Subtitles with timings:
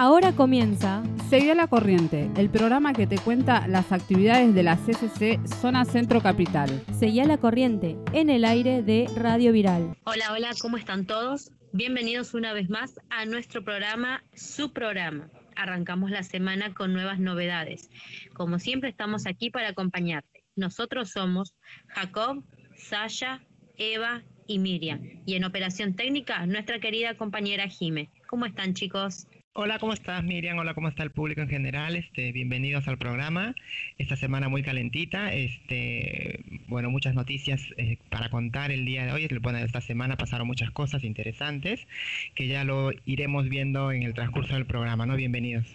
[0.00, 4.76] Ahora comienza Seguí a la corriente, el programa que te cuenta las actividades de la
[4.76, 6.70] CCC Zona Centro Capital.
[6.96, 9.96] Seguí a la corriente en el aire de Radio Viral.
[10.04, 11.50] Hola, hola, ¿cómo están todos?
[11.72, 15.32] Bienvenidos una vez más a nuestro programa, su programa.
[15.56, 17.90] Arrancamos la semana con nuevas novedades.
[18.34, 20.44] Como siempre estamos aquí para acompañarte.
[20.54, 21.56] Nosotros somos
[21.88, 22.44] Jacob,
[22.76, 23.42] Sasha,
[23.76, 25.00] Eva y Miriam.
[25.26, 28.10] Y en operación técnica, nuestra querida compañera Jime.
[28.28, 29.26] ¿Cómo están chicos?
[29.60, 30.56] Hola, ¿cómo estás Miriam?
[30.56, 31.96] Hola, ¿cómo está el público en general?
[31.96, 33.56] Este, bienvenidos al programa.
[33.98, 35.34] Esta semana muy calentita.
[35.34, 39.26] Este, bueno, muchas noticias eh, para contar el día de hoy.
[39.42, 41.88] Bueno, esta semana pasaron muchas cosas interesantes
[42.36, 45.16] que ya lo iremos viendo en el transcurso del programa, ¿no?
[45.16, 45.66] Bienvenidos.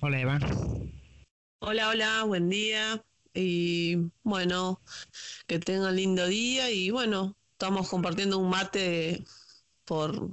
[0.00, 0.38] Hola, Eva.
[1.58, 3.04] Hola, hola, buen día.
[3.34, 4.80] Y bueno,
[5.46, 9.22] que tengan lindo día y bueno, estamos compartiendo un mate
[9.84, 10.30] por,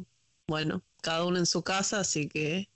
[0.48, 2.70] bueno, cada uno en su casa, así que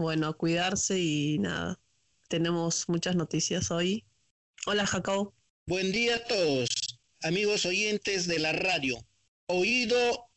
[0.00, 1.78] bueno, cuidarse y nada.
[2.28, 4.04] Tenemos muchas noticias hoy.
[4.66, 5.34] Hola, Jacob.
[5.66, 6.70] Buen día a todos,
[7.22, 8.96] amigos oyentes de la radio.
[9.46, 10.30] Oído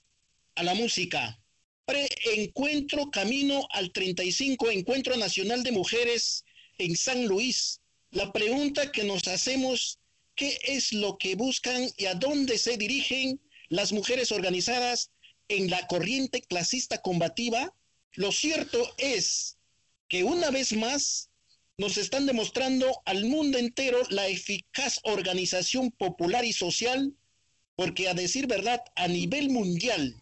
[0.55, 1.39] a la música.
[1.85, 6.43] Pre-encuentro camino al 35 Encuentro Nacional de Mujeres
[6.77, 7.79] en San Luis.
[8.11, 9.99] La pregunta que nos hacemos,
[10.35, 15.11] ¿qué es lo que buscan y a dónde se dirigen las mujeres organizadas
[15.47, 17.73] en la corriente clasista combativa?
[18.15, 19.57] Lo cierto es
[20.07, 21.29] que una vez más
[21.77, 27.13] nos están demostrando al mundo entero la eficaz organización popular y social,
[27.75, 30.21] porque a decir verdad, a nivel mundial,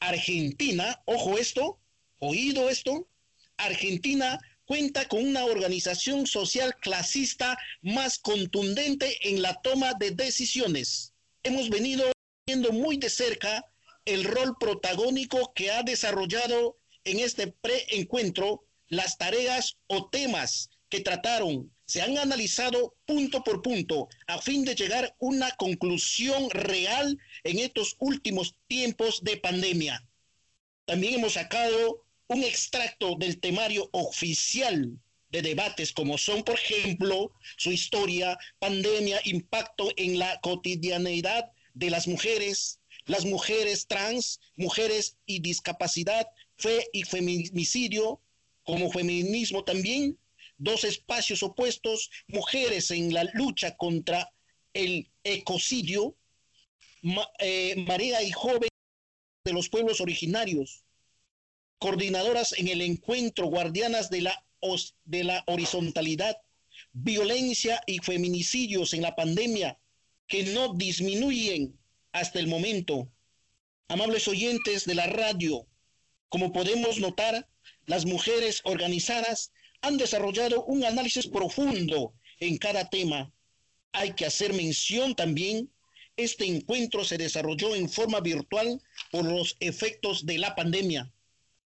[0.00, 1.78] Argentina, ojo esto,
[2.18, 3.08] oído esto,
[3.56, 11.12] Argentina cuenta con una organización social clasista más contundente en la toma de decisiones.
[11.42, 12.10] Hemos venido
[12.46, 13.64] viendo muy de cerca
[14.04, 21.72] el rol protagónico que ha desarrollado en este preencuentro las tareas o temas que trataron
[21.86, 27.58] se han analizado punto por punto a fin de llegar a una conclusión real en
[27.58, 30.06] estos últimos tiempos de pandemia.
[30.86, 34.98] También hemos sacado un extracto del temario oficial
[35.30, 42.06] de debates como son, por ejemplo, su historia, pandemia, impacto en la cotidianeidad de las
[42.06, 48.20] mujeres, las mujeres trans, mujeres y discapacidad, fe y feminicidio,
[48.64, 50.18] como feminismo también,
[50.56, 54.32] dos espacios opuestos, mujeres en la lucha contra
[54.72, 56.16] el ecocidio,
[57.38, 58.68] eh, marea y joven
[59.44, 60.84] de los pueblos originarios,
[61.78, 64.46] coordinadoras en el encuentro, guardianas de la,
[65.04, 66.38] de la horizontalidad,
[66.92, 69.78] violencia y feminicidios en la pandemia
[70.26, 71.78] que no disminuyen
[72.12, 73.08] hasta el momento.
[73.88, 75.66] Amables oyentes de la radio,
[76.30, 77.46] como podemos notar,
[77.86, 83.32] las mujeres organizadas han desarrollado un análisis profundo en cada tema.
[83.92, 85.70] Hay que hacer mención también,
[86.16, 88.80] este encuentro se desarrolló en forma virtual
[89.10, 91.12] por los efectos de la pandemia.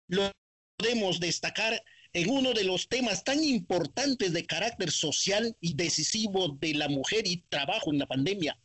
[0.08, 0.30] Lo
[0.76, 1.82] podemos destacar
[2.12, 7.26] en uno de los temas tan importantes de carácter social y decisivo de la mujer
[7.26, 8.58] y trabajo en la pandemia,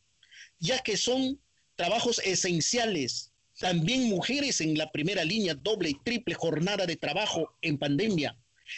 [0.59, 1.39] ya que son
[1.75, 3.28] trabajos esenciales
[3.59, 8.37] también mujeres en la primera línea, doble y triple jornada de trabajo en pandemia,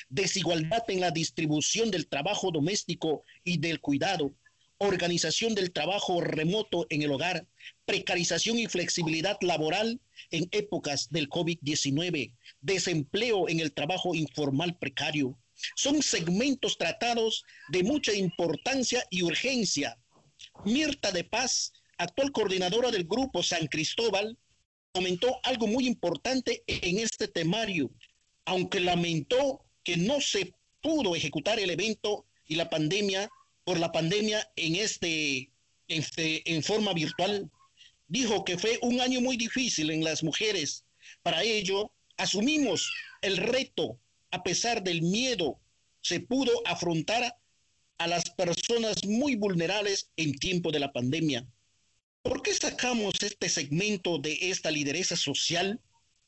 [0.10, 4.34] desigualdad en la distribución del trabajo doméstico y del cuidado,
[4.80, 7.46] organización del trabajo remoto en el hogar,
[7.86, 15.38] precarización y flexibilidad laboral en épocas del COVID-19, desempleo en el trabajo informal precario.
[15.76, 20.00] Son segmentos tratados de mucha importancia y urgencia.
[20.66, 24.36] Mirta de Paz, actual coordinadora del Grupo San Cristóbal,
[24.92, 27.92] comentó algo muy importante en este temario,
[28.46, 33.30] aunque lamentó que no se pudo ejecutar el evento y la pandemia
[33.64, 35.52] por la pandemia en este,
[35.88, 37.50] este en forma virtual.
[38.08, 40.84] Dijo que fue un año muy difícil en las mujeres.
[41.24, 42.92] Para ello, asumimos
[43.22, 43.98] el reto,
[44.32, 45.60] a pesar del miedo,
[46.02, 47.38] se pudo afrontar
[47.98, 51.48] a las personas muy vulnerables en tiempo de la pandemia.
[52.24, 55.82] ¿Por qué sacamos este segmento de esta lideresa social?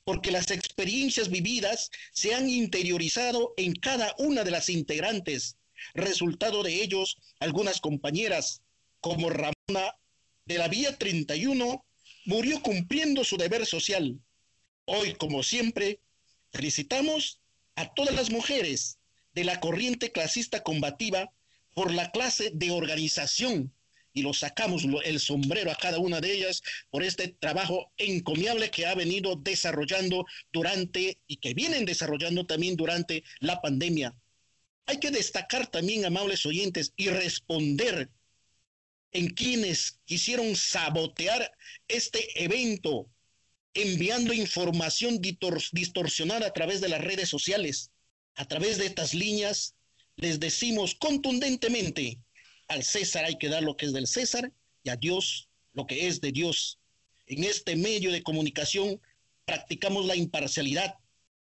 [0.04, 5.58] Porque las experiencias vividas se han interiorizado en cada una de las integrantes.
[5.94, 8.64] Resultado de ellos, algunas compañeras,
[9.02, 9.96] como Ramona
[10.46, 11.86] de la Vía 31,
[12.26, 14.20] murió cumpliendo su deber social.
[14.86, 16.00] Hoy, como siempre,
[16.52, 17.40] felicitamos
[17.76, 18.98] a todas las mujeres
[19.34, 21.32] de la corriente clasista combativa
[21.76, 23.72] por la clase de organización
[24.14, 28.86] y lo sacamos el sombrero a cada una de ellas por este trabajo encomiable que
[28.86, 34.16] ha venido desarrollando durante y que vienen desarrollando también durante la pandemia.
[34.86, 38.10] Hay que destacar también, amables oyentes, y responder
[39.12, 41.52] en quienes quisieron sabotear
[41.88, 43.10] este evento,
[43.74, 47.92] enviando información distorsionada a través de las redes sociales.
[48.36, 49.76] A través de estas líneas
[50.16, 52.20] les decimos contundentemente,
[52.68, 54.52] al César hay que dar lo que es del César
[54.84, 56.80] y a Dios lo que es de Dios.
[57.28, 59.02] En este medio de comunicación
[59.46, 60.96] practicamos la imparcialidad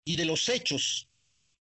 [0.05, 1.07] y de los hechos.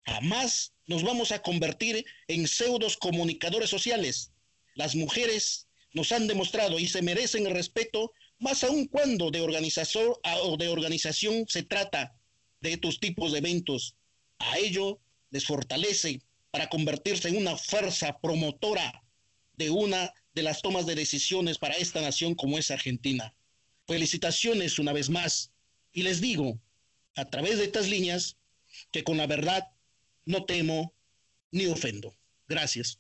[0.06, 4.32] Jamás nos vamos a convertir en pseudos comunicadores sociales.
[4.76, 10.14] Las mujeres nos han demostrado y se merecen el respeto, más aún cuando de organización
[10.44, 12.16] o de organización se trata
[12.62, 13.96] de estos tipos de eventos.
[14.40, 15.00] A ello
[15.30, 16.22] les fortalece
[16.52, 19.04] para convertirse en una fuerza promotora
[19.62, 23.36] de una de las tomas de decisiones para esta nación como es Argentina.
[23.86, 25.54] Felicitaciones una vez más
[25.94, 26.60] y les digo
[27.16, 28.38] a través de estas líneas
[28.92, 29.68] que con la verdad
[30.26, 30.96] no temo
[31.52, 32.16] ni ofendo.
[32.48, 33.00] Gracias.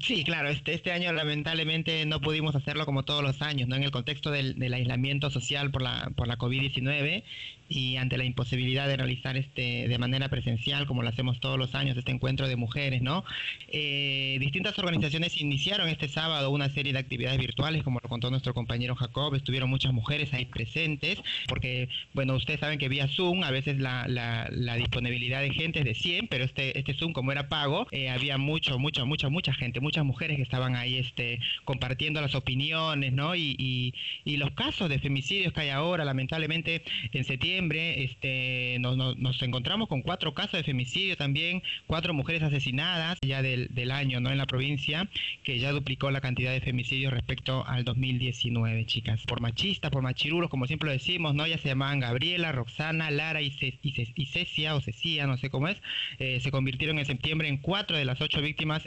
[0.00, 3.76] Sí, claro, este, este año lamentablemente no pudimos hacerlo como todos los años, ¿no?
[3.76, 7.24] En el contexto del, del aislamiento social por la, por la COVID-19
[7.68, 11.74] y ante la imposibilidad de realizar este de manera presencial, como lo hacemos todos los
[11.74, 13.24] años, este encuentro de mujeres, ¿no?
[13.68, 18.54] Eh, distintas organizaciones iniciaron este sábado una serie de actividades virtuales, como lo contó nuestro
[18.54, 23.50] compañero Jacob, estuvieron muchas mujeres ahí presentes, porque, bueno, ustedes saben que vía Zoom a
[23.50, 27.32] veces la, la, la disponibilidad de gente es de 100, pero este, este Zoom como
[27.32, 31.40] era pago, eh, había mucho, mucha, mucha, mucha gente, muchas mujeres que estaban ahí este,
[31.64, 33.34] compartiendo las opiniones, ¿no?
[33.34, 36.82] Y, y, y los casos de femicidios que hay ahora, lamentablemente,
[37.12, 43.42] en septiembre, este, nos, encontramos con cuatro casos de femicidio también, cuatro mujeres asesinadas ya
[43.42, 44.30] del, año ¿no?
[44.30, 45.08] en la provincia,
[45.44, 49.22] que ya duplicó la cantidad de femicidios respecto al 2019, chicas.
[49.26, 51.46] Por machistas, por machiruros, como siempre lo decimos, ¿no?
[51.46, 55.76] Ya se llamaban Gabriela, Roxana, Lara y, Cecia, o Cecia, no sé cómo es,
[56.18, 58.82] eh, se convirtieron en septiembre en cuatro de las ocho víctimas.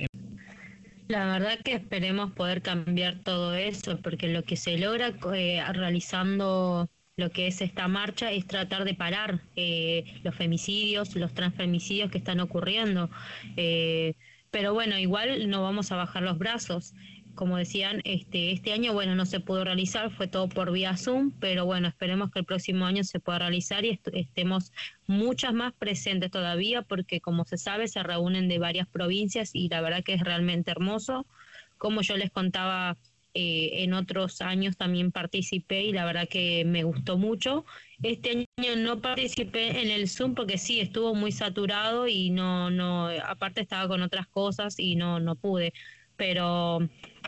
[1.10, 6.88] La verdad que esperemos poder cambiar todo eso, porque lo que se logra eh, realizando
[7.20, 12.18] lo que es esta marcha es tratar de parar eh, los femicidios, los transfemicidios que
[12.18, 13.10] están ocurriendo.
[13.58, 14.16] Eh,
[14.52, 16.94] pero bueno, igual no vamos a bajar los brazos.
[17.36, 21.32] Como decían, este, este año, bueno, no se pudo realizar, fue todo por vía Zoom,
[21.40, 24.74] pero bueno, esperemos que el próximo año se pueda realizar y estemos
[25.08, 29.82] muchas más presentes todavía, porque como se sabe, se reúnen de varias provincias y la
[29.82, 31.26] verdad que es realmente hermoso.
[31.78, 32.98] Como yo les contaba
[33.34, 37.66] eh, en otros años también participé y la verdad que me gustó mucho.
[38.02, 43.08] Este año no participé en el Zoom porque sí, estuvo muy saturado y no, no,
[43.08, 45.74] aparte estaba con otras cosas y no, no pude.
[46.16, 46.80] Pero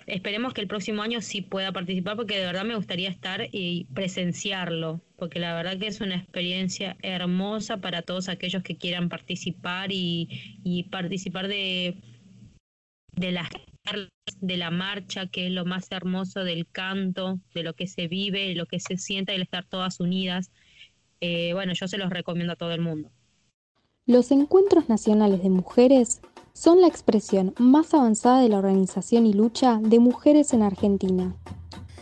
[0.07, 3.85] esperemos que el próximo año sí pueda participar porque de verdad me gustaría estar y
[3.93, 9.91] presenciarlo, porque la verdad que es una experiencia hermosa para todos aquellos que quieran participar
[9.91, 11.95] y, y participar de,
[13.15, 13.49] de las
[14.39, 18.49] de la marcha, que es lo más hermoso del canto, de lo que se vive,
[18.49, 20.51] de lo que se siente, el estar todas unidas.
[21.19, 23.09] Eh, bueno, yo se los recomiendo a todo el mundo.
[24.07, 26.21] Los encuentros nacionales de mujeres
[26.53, 31.35] son la expresión más avanzada de la organización y lucha de mujeres en Argentina.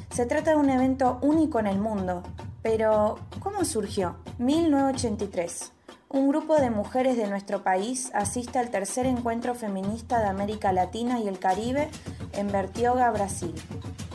[0.09, 2.23] Se trata de un evento único en el mundo,
[2.63, 4.17] pero ¿cómo surgió?
[4.39, 5.73] 1983.
[6.11, 11.19] Un grupo de mujeres de nuestro país asiste al tercer encuentro feminista de América Latina
[11.19, 11.87] y el Caribe
[12.33, 13.53] en Bertioga, Brasil.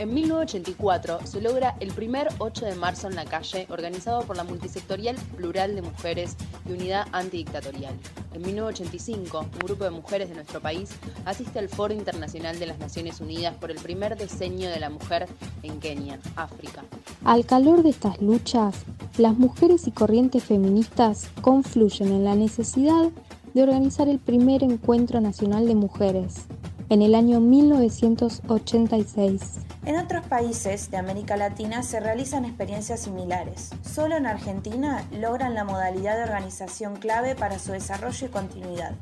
[0.01, 4.43] En 1984 se logra el primer 8 de marzo en la calle, organizado por la
[4.43, 6.37] multisectorial Plural de Mujeres
[6.69, 7.95] y Unidad Antidictatorial.
[8.33, 10.91] En 1985, un grupo de mujeres de nuestro país
[11.25, 15.29] asiste al Foro Internacional de las Naciones Unidas por el primer diseño de la mujer
[15.63, 16.83] en Kenia, África.
[17.25, 18.75] Al calor de estas luchas,
[19.17, 23.11] las mujeres y corrientes feministas confluyen en la necesidad
[23.53, 26.47] de organizar el primer encuentro nacional de mujeres
[26.89, 29.59] en el año 1986.
[29.85, 33.69] En otros países de América Latina se realizan experiencias similares.
[33.83, 38.93] Solo en Argentina logran la modalidad de organización clave para su desarrollo y continuidad.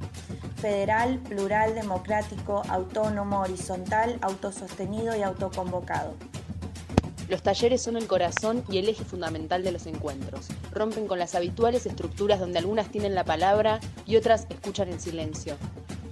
[0.57, 6.15] Federal, plural, democrático, autónomo, horizontal, autosostenido y autoconvocado.
[7.29, 10.49] Los talleres son el corazón y el eje fundamental de los encuentros.
[10.73, 15.57] Rompen con las habituales estructuras donde algunas tienen la palabra y otras escuchan en silencio.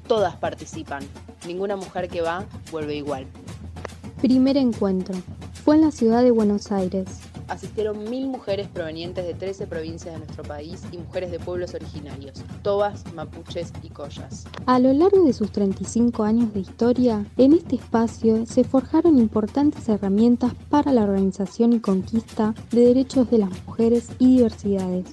[0.07, 1.02] Todas participan.
[1.47, 3.26] Ninguna mujer que va vuelve igual.
[4.21, 5.14] Primer encuentro.
[5.64, 7.07] Fue en la ciudad de Buenos Aires.
[7.50, 12.42] Asistieron mil mujeres provenientes de 13 provincias de nuestro país y mujeres de pueblos originarios,
[12.62, 14.47] tobas, mapuches y collas.
[14.66, 19.88] A lo largo de sus 35 años de historia, en este espacio se forjaron importantes
[19.88, 25.07] herramientas para la organización y conquista de derechos de las mujeres y diversidades.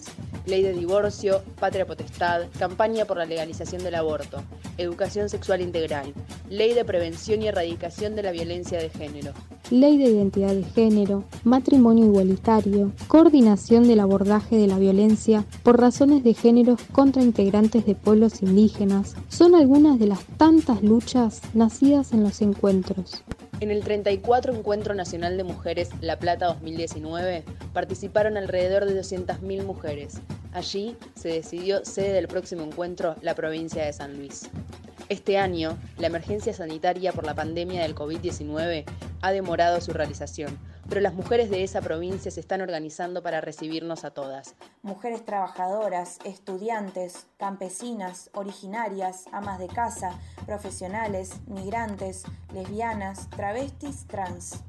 [0.45, 4.41] Ley de divorcio, patria potestad, campaña por la legalización del aborto,
[4.77, 6.13] educación sexual integral,
[6.49, 9.33] ley de prevención y erradicación de la violencia de género,
[9.71, 12.26] ley de identidad de género, matrimonio igualitario,
[13.07, 19.15] coordinación del abordaje de la violencia por razones de género contra integrantes de pueblos indígenas,
[19.29, 23.23] son algunas de las tantas luchas nacidas en los encuentros.
[23.59, 27.43] En el 34 Encuentro Nacional de Mujeres La Plata 2019
[27.73, 30.19] participaron alrededor de 200.000 mujeres.
[30.53, 34.49] Allí se decidió sede del próximo encuentro la provincia de San Luis.
[35.09, 38.83] Este año, la emergencia sanitaria por la pandemia del COVID-19
[39.21, 40.57] ha demorado su realización,
[40.89, 44.55] pero las mujeres de esa provincia se están organizando para recibirnos a todas.
[44.81, 54.63] Mujeres trabajadoras, estudiantes, campesinas, originarias, amas de casa, profesionales, migrantes, lesbianas, travestis, trans.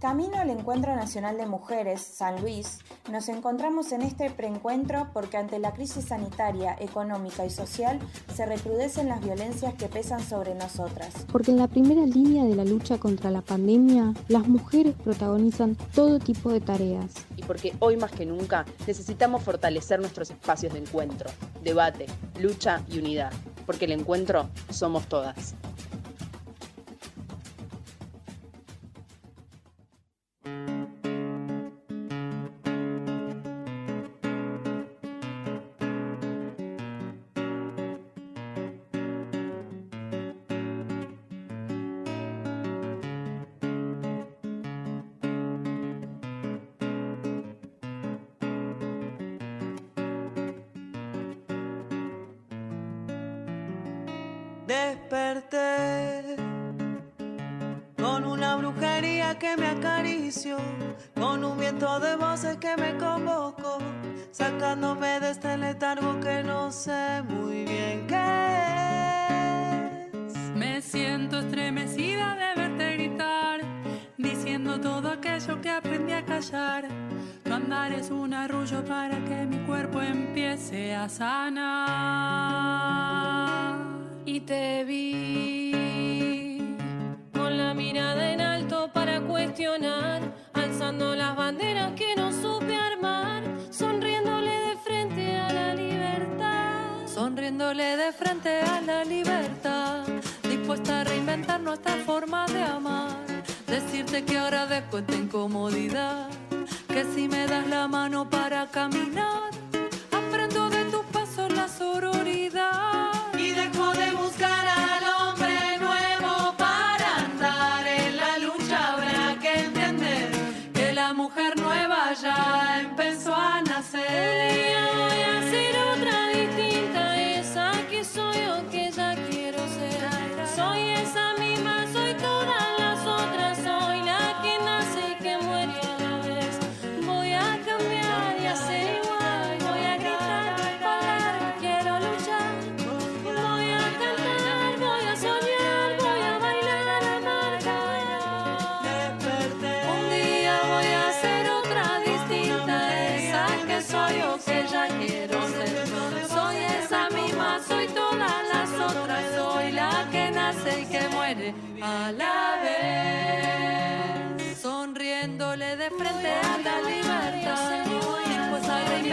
[0.00, 5.58] Camino al Encuentro Nacional de Mujeres, San Luis, nos encontramos en este preencuentro porque ante
[5.58, 7.98] la crisis sanitaria, económica y social
[8.34, 11.26] se recrudecen las violencias que pesan sobre nosotras.
[11.32, 16.18] Porque en la primera línea de la lucha contra la pandemia, las mujeres protagonizan todo
[16.18, 17.12] tipo de tareas.
[17.36, 21.30] Y porque hoy más que nunca necesitamos fortalecer nuestros espacios de encuentro,
[21.62, 22.06] debate,
[22.40, 23.32] lucha y unidad.
[23.64, 25.54] Porque el encuentro somos todas.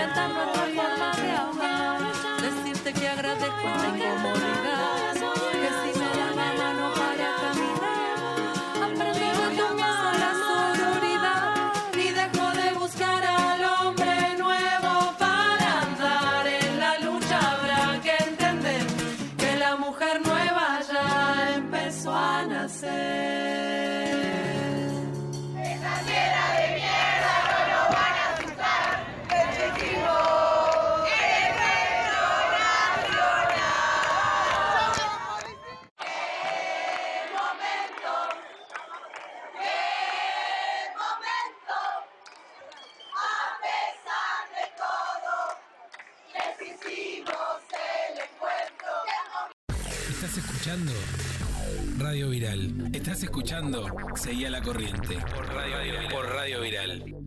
[0.02, 2.02] A reinventar nuestra forma de amar.
[2.42, 4.61] Decirte que agradezco la incomodidad,
[53.62, 55.18] escuchando Seguí a la corriente.
[56.12, 57.21] Por Radio Viral.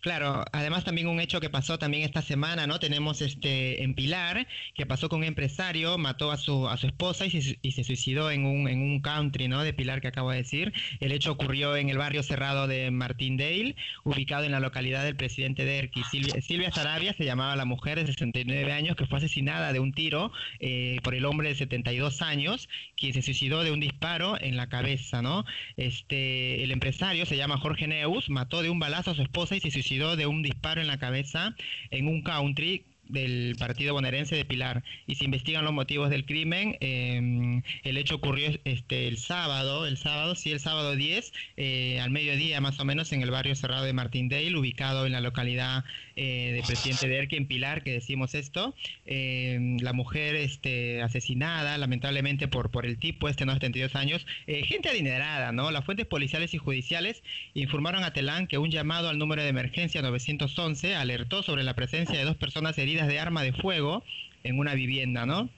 [0.00, 2.78] Claro, además también un hecho que pasó también esta semana, ¿no?
[2.78, 7.26] Tenemos este en Pilar, que pasó con un empresario, mató a su a su esposa
[7.26, 9.62] y se, y se suicidó en un, en un country, ¿no?
[9.62, 10.72] De Pilar que acabo de decir.
[11.00, 15.64] El hecho ocurrió en el barrio cerrado de Martindale, ubicado en la localidad del presidente
[15.64, 15.90] de.
[16.10, 19.92] Silvia, Silvia Sarabia se llamaba la mujer de 69 años que fue asesinada de un
[19.92, 24.56] tiro eh, por el hombre de 72 años, quien se suicidó de un disparo en
[24.56, 25.44] la cabeza, ¿no?
[25.76, 29.60] Este, el empresario se llama Jorge Neus, mató de un balazo a su esposa y
[29.60, 31.56] se suicidó de un disparo en la cabeza
[31.90, 36.76] en un country del partido bonaerense de Pilar y se investigan los motivos del crimen.
[36.80, 42.10] Eh, el hecho ocurrió este el sábado, el sábado, sí, el sábado 10, eh, al
[42.12, 45.84] mediodía más o menos en el barrio cerrado de Martindale, ubicado en la localidad
[46.16, 48.74] eh, de Presidente de en Pilar, que decimos esto.
[49.06, 55.52] la mujer este, asesinada, lamentablemente por, por el tipo, este no 72 años, gente adinerada,
[55.52, 55.70] ¿no?
[55.70, 57.22] Las fuentes policiales y judiciales
[57.54, 62.18] informaron a Telán que un llamado al número de emergencia 911 alertó sobre la presencia
[62.18, 64.04] de dos personas heridas de arma de fuego
[64.42, 65.50] en una vivienda, ¿no?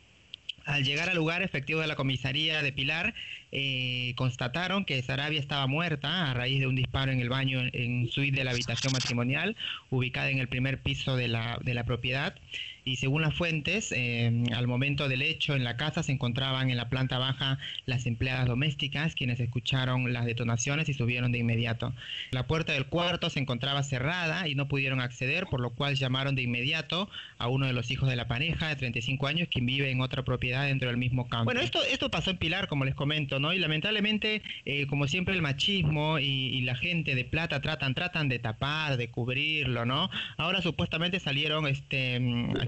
[0.64, 3.14] Al llegar al lugar efectivo de la comisaría de Pilar,
[3.50, 8.08] eh, constataron que Sarabia estaba muerta a raíz de un disparo en el baño en
[8.08, 9.56] suite de la habitación matrimonial,
[9.90, 12.34] ubicada en el primer piso de la, de la propiedad
[12.84, 16.76] y según las fuentes, eh, al momento del hecho en la casa se encontraban en
[16.76, 21.92] la planta baja las empleadas domésticas, quienes escucharon las detonaciones y subieron de inmediato.
[22.32, 26.34] La puerta del cuarto se encontraba cerrada y no pudieron acceder, por lo cual llamaron
[26.34, 27.08] de inmediato
[27.38, 30.24] a uno de los hijos de la pareja de 35 años, quien vive en otra
[30.24, 31.44] propiedad dentro del mismo campo.
[31.44, 33.52] Bueno, esto, esto pasó en Pilar, como les comento, ¿no?
[33.52, 38.28] Y lamentablemente, eh, como siempre, el machismo y, y la gente de plata tratan, tratan
[38.28, 40.10] de tapar, de cubrirlo, ¿no?
[40.36, 42.18] Ahora supuestamente salieron este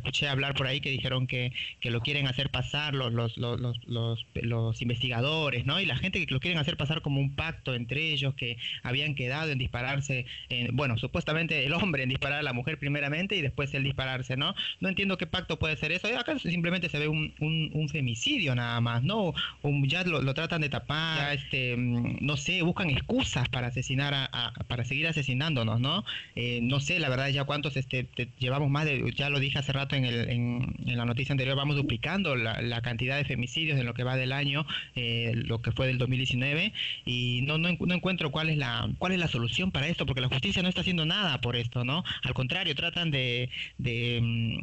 [0.04, 3.61] escuché hablar por ahí que dijeron que, que lo quieren hacer pasar los, los, los,
[3.87, 5.80] los, los investigadores, ¿no?
[5.80, 9.14] Y la gente que lo quieren hacer pasar como un pacto entre ellos, que habían
[9.14, 13.40] quedado en dispararse, en, bueno, supuestamente el hombre en disparar a la mujer primeramente y
[13.40, 14.54] después el dispararse, ¿no?
[14.80, 16.06] No entiendo qué pacto puede ser eso.
[16.18, 19.32] Acá simplemente se ve un, un, femicidio nada más, ¿no?
[19.62, 23.68] Un, ya lo, lo, tratan de tapar, ya este, mm, no sé, buscan excusas para
[23.68, 26.04] asesinar, a, para seguir asesinándonos, ¿no?
[26.34, 28.06] Eh, no sé, la verdad, ya cuántos este,
[28.38, 31.77] llevamos más de, ya lo dije hace rato, en, el, en, la noticia anterior, vamos
[31.77, 35.87] duplicando la, cantidad de femicidios en lo que va del año, eh, lo que fue
[35.87, 36.73] del 2019,
[37.07, 40.28] y no, no, encuentro cuál es, la, cuál es la solución para esto, porque la
[40.28, 42.04] justicia no está haciendo nada por esto, ¿no?
[42.23, 44.59] Al contrario, tratan de, de mm,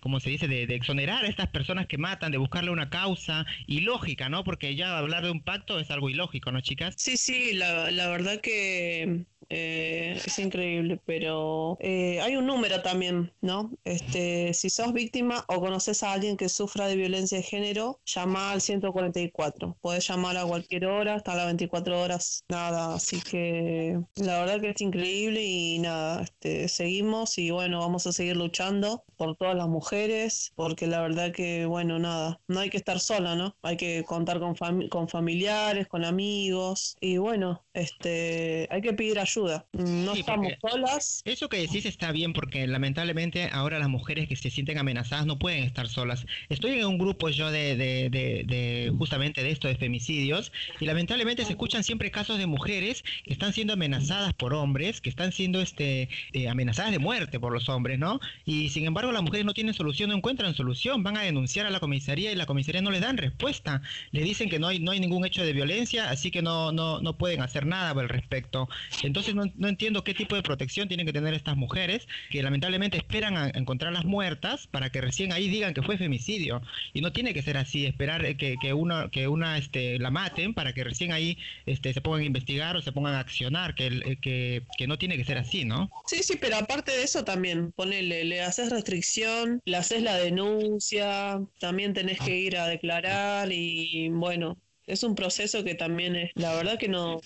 [0.00, 4.28] como se dice, de, exonerar a estas personas que matan, de buscarle una causa ilógica,
[4.28, 4.44] ¿no?
[4.44, 6.94] Porque ya hablar de un pacto es algo ilógico, ¿no, chicas?
[6.96, 13.32] Sí, sí, la, la verdad que eh, es increíble, pero eh, hay un número también,
[13.40, 13.70] ¿no?
[13.84, 18.52] Este, si sos víctima o conoces a alguien que sufra de violencia de género, llama
[18.52, 19.76] al 144.
[19.80, 22.94] Puedes llamar a cualquier hora, hasta las 24 horas, nada.
[22.94, 28.12] Así que la verdad que es increíble y nada, este, seguimos y bueno, vamos a
[28.12, 32.76] seguir luchando por todas las mujeres, porque la verdad que, bueno, nada, no hay que
[32.76, 33.56] estar sola, ¿no?
[33.62, 34.54] Hay que contar con,
[34.88, 39.35] con familiares, con amigos y bueno, este, hay que pedir ayuda
[39.72, 41.22] no estamos solas.
[41.24, 45.38] Eso que decís está bien porque lamentablemente ahora las mujeres que se sienten amenazadas no
[45.38, 46.26] pueden estar solas.
[46.48, 51.52] Estoy en un grupo yo de, de, justamente de esto, de femicidios, y lamentablemente se
[51.52, 56.08] escuchan siempre casos de mujeres que están siendo amenazadas por hombres, que están siendo este,
[56.32, 58.20] eh, amenazadas de muerte por los hombres, ¿no?
[58.44, 61.70] Y sin embargo las mujeres no tienen solución, no encuentran solución, van a denunciar a
[61.70, 63.82] la comisaría y la comisaría no les dan respuesta.
[64.12, 67.00] Le dicen que no hay, no hay ningún hecho de violencia, así que no, no,
[67.00, 68.68] no pueden hacer nada al respecto.
[69.02, 73.36] Entonces no, entiendo qué tipo de protección tienen que tener estas mujeres que lamentablemente esperan
[73.36, 76.62] a encontrarlas muertas para que recién ahí digan que fue femicidio.
[76.92, 80.54] Y no tiene que ser así, esperar que, que una, que una este, la maten
[80.54, 84.18] para que recién ahí este, se pongan a investigar o se pongan a accionar, que,
[84.20, 85.90] que, que no tiene que ser así, ¿no?
[86.06, 91.40] Sí, sí, pero aparte de eso también, ponele, le haces restricción, le haces la denuncia,
[91.58, 96.54] también tenés que ir a declarar y bueno, es un proceso que también es, la
[96.54, 97.20] verdad que no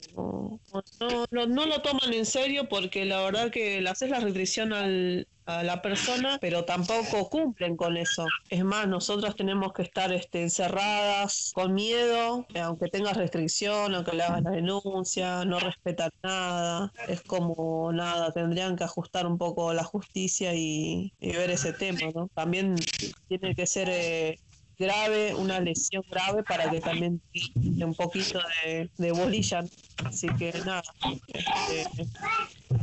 [1.30, 5.26] no, no, lo toman en serio porque la verdad que le haces la restricción al,
[5.46, 8.26] a la persona, pero tampoco cumplen con eso.
[8.48, 14.22] Es más, nosotros tenemos que estar este, encerradas con miedo, aunque tengas restricción, aunque le
[14.22, 16.92] hagas la denuncia, no respetan nada.
[17.08, 22.28] Es como nada, tendrían que ajustar un poco la justicia y, ver ese tema, ¿no?
[22.34, 22.76] También
[23.28, 24.38] tiene que ser eh,
[24.80, 27.20] grave, una lesión grave para que también
[27.54, 29.62] un poquito de, de bolilla.
[30.04, 30.82] Así que nada,
[31.34, 32.06] este,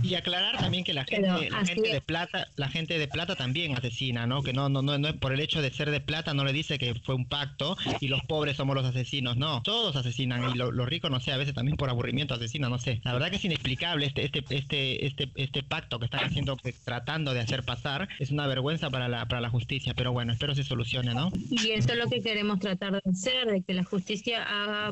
[0.04, 3.76] Y aclarar también que la gente, la gente de plata, la gente de plata también
[3.76, 4.44] asesina, ¿no?
[4.44, 6.54] Que no, no, no, no es por el hecho de ser de plata, no le
[6.54, 10.58] dice que fue un pacto y los pobres somos los asesinos, no, todos asesinan y
[10.58, 13.02] los ricos, no sé, a veces también por aburrimiento asesinan, no sé.
[13.04, 17.34] La verdad que es inexplicable este, este, este, este, este pacto que están haciendo, tratando
[17.34, 20.64] de hacer pasar, es una vergüenza para la, para la justicia, pero bueno, espero se
[20.64, 21.32] solucione, ¿no?
[21.50, 24.90] Y eso es lo que queremos tratar de hacer, de que la justicia haga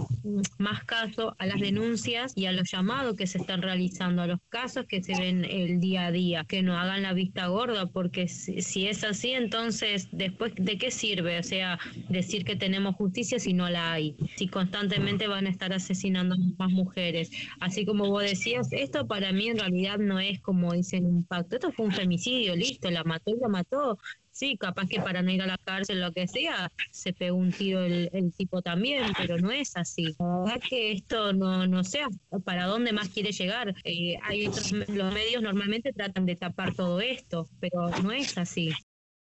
[0.58, 4.39] más caso a las denuncias y a los llamados que se están realizando, a los
[4.49, 8.28] casos que se ven el día a día, que no hagan la vista gorda, porque
[8.28, 13.54] si, es así, entonces después de qué sirve, o sea, decir que tenemos justicia si
[13.54, 17.32] no la hay, si constantemente van a estar asesinando más mujeres.
[17.60, 21.56] Así como vos decías, esto para mí en realidad no es como dicen un pacto,
[21.56, 23.98] esto fue un femicidio, listo, la mató y la mató,
[24.36, 27.52] sí, capaz que para no ir a la cárcel, lo que sea, se pegó un
[27.52, 30.13] tiro el, tipo también, pero no es así.
[30.19, 32.02] La verdad que esto no, no sé
[32.43, 33.74] para dónde más quiere llegar.
[33.86, 38.71] Eh, hay los medios normalmente tratan de tapar todo esto, pero no es así.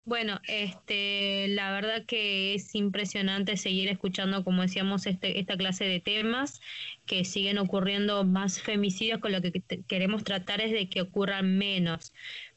[0.05, 5.99] Bueno, este, la verdad que es impresionante seguir escuchando, como decíamos, este, esta clase de
[5.99, 6.61] temas,
[7.07, 12.13] que siguen ocurriendo más femicidios, con lo que queremos tratar es de que ocurran menos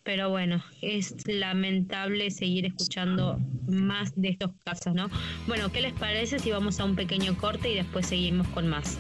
[0.09, 5.11] pero bueno, es lamentable seguir escuchando más de estos casos, ¿no?
[5.47, 8.97] Bueno, ¿qué les parece si vamos a un pequeño corte y después seguimos con más?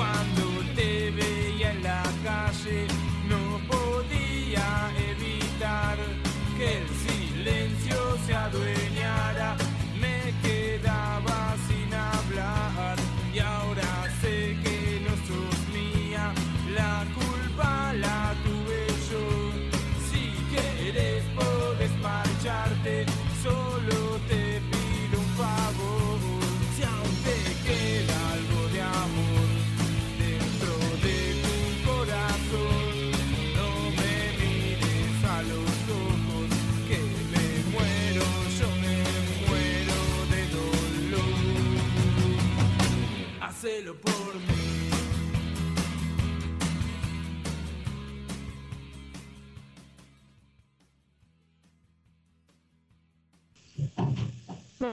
[0.00, 2.86] cuando te veía en la calle
[3.28, 5.98] no podía evitar
[6.56, 8.89] que el silencio se adueñe.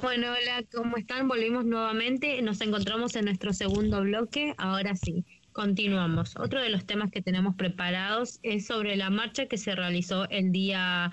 [0.01, 1.27] Bueno, hola, ¿cómo están?
[1.27, 2.41] Volvimos nuevamente.
[2.41, 4.53] Nos encontramos en nuestro segundo bloque.
[4.57, 6.36] Ahora sí, continuamos.
[6.38, 10.51] Otro de los temas que tenemos preparados es sobre la marcha que se realizó el
[10.51, 11.12] día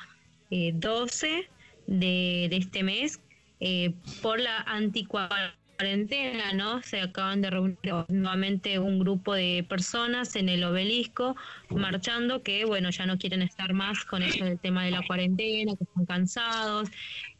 [0.50, 1.48] 12 eh,
[1.86, 3.20] de, este mes
[3.60, 6.82] eh, por la anticuarentena cuarentena, ¿no?
[6.82, 11.36] Se acaban de reunir nuevamente un grupo de personas en el obelisco
[11.70, 15.74] marchando que, bueno, ya no quieren estar más con eso del tema de la cuarentena,
[15.76, 16.88] que están cansados,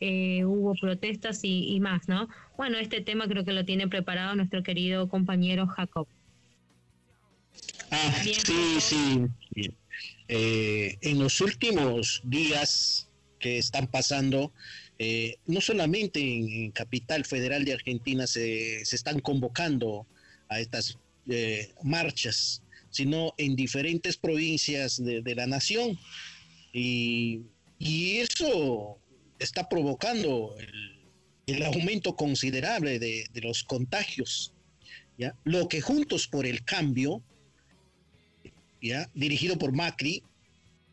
[0.00, 2.28] eh, hubo protestas y, más, ¿no?
[2.56, 6.06] Bueno, este tema creo que lo tiene preparado nuestro querido compañero Jacob.
[7.90, 9.26] Ah, sí, sí.
[10.28, 14.52] Eh, en los últimos días que están pasando,
[14.98, 20.06] eh, no solamente en, Capital Federal de Argentina se, están convocando
[20.48, 25.98] a estas eh, marchas, sino en diferentes provincias de, la nación.
[26.72, 27.42] Y,
[27.80, 28.98] eso
[29.38, 30.54] está provocando
[31.46, 34.54] el, aumento considerable de, los contagios.
[35.18, 35.34] ¿ya?
[35.44, 37.20] Lo que Juntos por el Cambio,
[38.80, 39.10] ¿ya?
[39.14, 40.22] dirigido por Macri,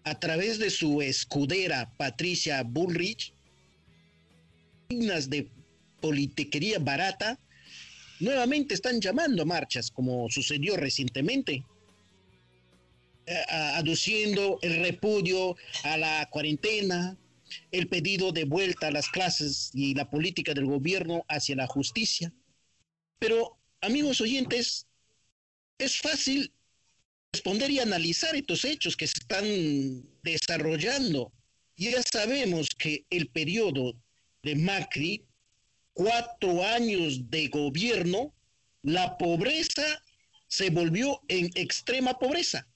[0.04, 3.34] a través de su escudera Patricia Bullrich,
[4.92, 5.50] de
[6.02, 7.40] politiquería barata
[8.20, 11.64] nuevamente están llamando a marchas, como sucedió recientemente.
[13.48, 17.18] aduciendo el repudio a la cuarentena,
[17.72, 22.34] el pedido de vuelta a las clases y la política del gobierno hacia la justicia.
[23.20, 24.88] Pero, amigos oyentes,
[25.78, 26.52] es fácil
[27.32, 29.46] responder y analizar estos hechos que se están
[30.24, 31.32] desarrollando.
[31.78, 33.96] Ya sabemos que el periodo
[34.44, 35.26] de Macri,
[35.94, 38.34] cuatro años de gobierno,
[38.84, 40.04] la pobreza
[40.48, 42.68] se volvió en extrema pobreza.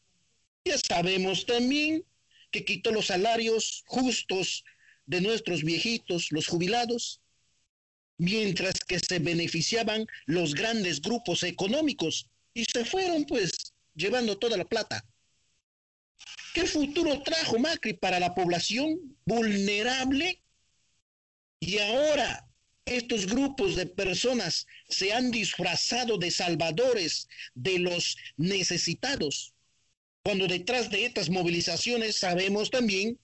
[0.63, 2.04] Ya sabemos también
[2.51, 4.63] que quitó los salarios justos
[5.06, 7.21] de nuestros viejitos, los jubilados,
[8.17, 14.65] mientras que se beneficiaban los grandes grupos económicos y se fueron pues llevando toda la
[14.65, 15.06] plata.
[16.54, 20.41] ¿Qué futuro trajo Macri para la población vulnerable?
[21.65, 22.47] Y ahora
[22.86, 29.56] estos grupos de personas se han disfrazado de salvadores de los necesitados,
[30.23, 33.19] cuando detrás de estas movilizaciones sabemos también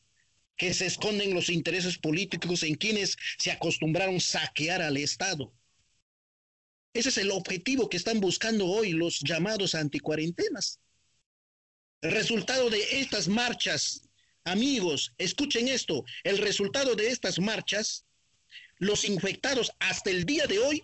[0.57, 5.53] que se esconden los intereses políticos en quienes se acostumbraron a saquear al Estado.
[6.93, 10.79] Ese es el objetivo que están buscando hoy los llamados anticuarentenas.
[12.01, 14.01] El resultado de estas marchas,
[14.45, 18.03] amigos, escuchen esto, el resultado de estas marchas,
[18.81, 20.83] los infectados hasta el día de hoy,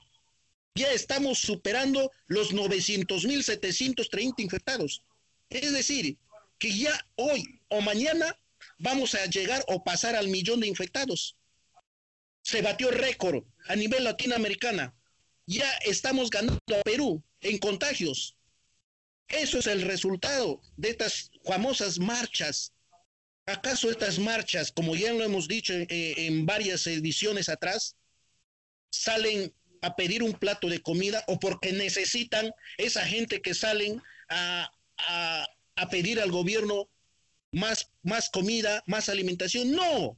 [0.76, 5.04] ya estamos superando los 900.730 infectados.
[5.50, 6.18] Es decir,
[6.60, 8.40] que ya hoy o mañana
[8.78, 11.36] vamos a llegar o pasar al millón de infectados.
[12.42, 14.94] Se batió récord a nivel latinoamericana
[15.48, 18.36] ya estamos ganando a Perú en contagios.
[19.30, 22.74] Eso es el resultado de estas famosas marchas.
[23.48, 27.96] ¿Acaso estas marchas, como ya lo hemos dicho eh, en varias ediciones atrás,
[28.90, 34.70] salen a pedir un plato de comida o porque necesitan esa gente que salen a,
[35.78, 36.90] a pedir al gobierno
[37.54, 39.72] más, más comida, más alimentación?
[39.72, 40.18] No,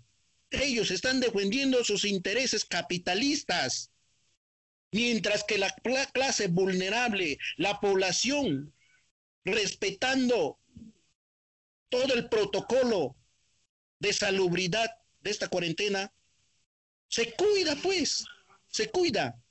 [0.49, 3.91] ellos están defendiendo sus intereses capitalistas
[4.91, 5.69] mientras que la
[6.13, 8.73] clase vulnerable, la población,
[9.45, 10.57] respetando
[11.89, 13.18] todo el protocolo
[13.99, 14.89] de salubridad
[15.21, 16.11] de esta cuarentena,
[17.07, 18.25] se cuida pues,
[18.67, 19.41] se cuida.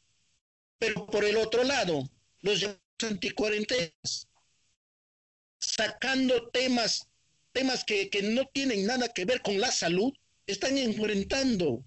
[0.78, 2.08] Pero por el otro lado,
[2.40, 2.64] los
[3.02, 4.28] anticuarentenas,
[5.58, 7.08] sacando temas,
[7.52, 10.12] temas que, que no tienen nada que ver con la salud,
[10.46, 11.84] están enfrentando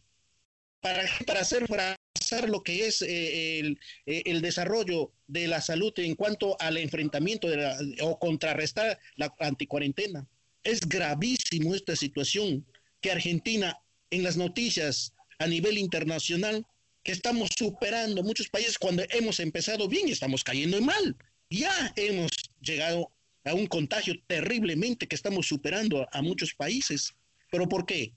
[0.82, 6.16] para, para hacer lo que es eh, el, eh, el, desarrollo de la salud en
[6.16, 10.28] cuanto al enfrentamiento de o contrarrestar la anticuarentena.
[10.64, 12.66] Es gravísimo esta situación
[13.02, 13.78] que Argentina
[14.12, 16.66] en las noticias a nivel internacional
[17.04, 21.16] que estamos superando muchos países cuando hemos empezado bien y estamos cayendo mal.
[21.50, 23.12] Ya hemos llegado
[23.44, 27.14] a un contagio terriblemente que estamos superando a muchos países.
[27.50, 28.14] ¿Pero por qué?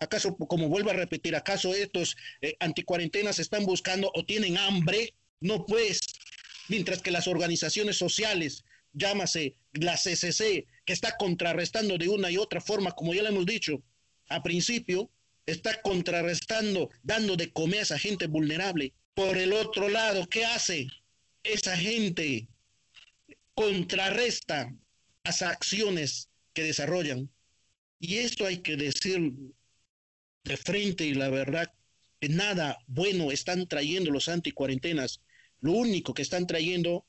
[0.00, 5.14] ¿Acaso, como vuelvo a repetir, acaso estos eh, anticuarentenas están buscando o tienen hambre?
[5.40, 6.00] No, pues,
[6.68, 12.60] mientras que las organizaciones sociales, llámase la CCC, que está contrarrestando de una y otra
[12.60, 13.82] forma, como ya le hemos dicho,
[14.28, 15.10] a principio,
[15.46, 18.94] está contrarrestando, dando de comer a esa gente vulnerable.
[19.14, 20.88] Por el otro lado, ¿qué hace?
[21.42, 22.48] Esa gente
[23.54, 24.74] contrarresta
[25.24, 27.30] las acciones que desarrollan.
[27.98, 29.32] Y esto hay que decir
[30.44, 31.72] de frente y la verdad
[32.20, 35.20] que nada bueno están trayendo los anticuarentenas.
[35.60, 37.06] Lo único que están trayendo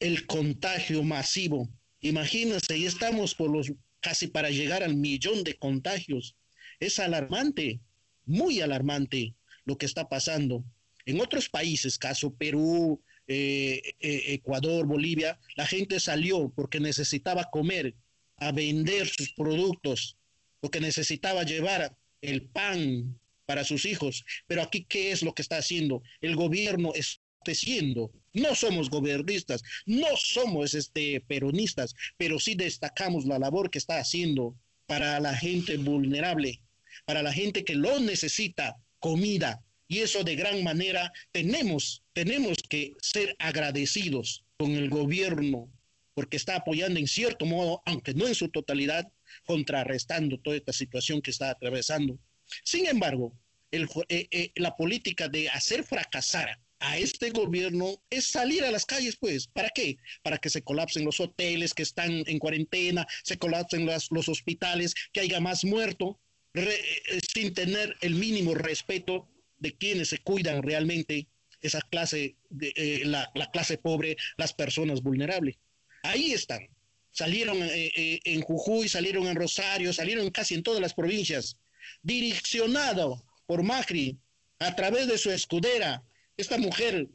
[0.00, 1.68] el contagio masivo.
[2.00, 6.36] Imagínense, ya estamos por los casi para llegar al millón de contagios.
[6.78, 7.80] Es alarmante,
[8.24, 10.64] muy alarmante lo que está pasando.
[11.06, 17.94] En otros países, caso Perú, eh, eh, Ecuador, Bolivia, la gente salió porque necesitaba comer,
[18.38, 20.16] a vender sus productos,
[20.60, 24.24] porque necesitaba llevar el pan para sus hijos.
[24.46, 26.02] Pero aquí, ¿qué es lo que está haciendo?
[26.20, 28.12] El gobierno está haciendo.
[28.36, 34.54] No somos gobiernistas, no somos este, peronistas, pero sí destacamos la labor que está haciendo
[34.84, 36.60] para la gente vulnerable,
[37.06, 39.64] para la gente que lo necesita, comida.
[39.88, 45.72] Y eso de gran manera tenemos, tenemos que ser agradecidos con el gobierno,
[46.12, 49.10] porque está apoyando en cierto modo, aunque no en su totalidad,
[49.46, 52.18] contrarrestando toda esta situación que está atravesando.
[52.64, 53.32] Sin embargo,
[53.70, 59.16] eh, eh, la política de hacer fracasar a este gobierno es salir a las calles,
[59.16, 59.46] pues.
[59.46, 59.96] ¿Para qué?
[60.22, 65.20] Para que se colapsen los hoteles que están en cuarentena, se colapsen los hospitales, que
[65.20, 66.20] haya más muerto,
[66.54, 71.28] eh, sin tener el mínimo respeto de quienes se cuidan realmente
[71.62, 75.56] esa clase, de, la, la clase pobre, las personas vulnerables.
[76.02, 76.68] Ahí están
[77.16, 81.56] salieron eh, eh, en Jujuy, salieron en Rosario, salieron casi en todas las provincias,
[82.02, 84.18] direccionado por Macri
[84.58, 86.02] a través de su escudera,
[86.36, 87.08] esta mujer,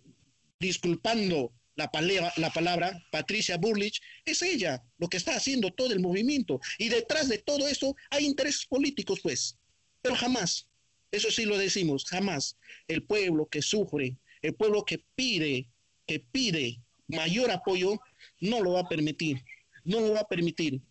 [0.60, 6.00] disculpando la, palabra, la palabra, Patricia Burlich, es ella lo que está haciendo todo el
[6.00, 6.60] movimiento.
[6.78, 9.58] Y detrás de todo esto hay intereses políticos, pues.
[10.02, 10.68] Pero jamás,
[11.12, 12.58] eso sí lo decimos, jamás
[12.88, 15.70] el pueblo que sufre, el pueblo que pide,
[16.08, 18.00] que pide mayor apoyo,
[18.40, 19.44] no lo va a permitir.
[19.84, 20.82] No lo va a permitir.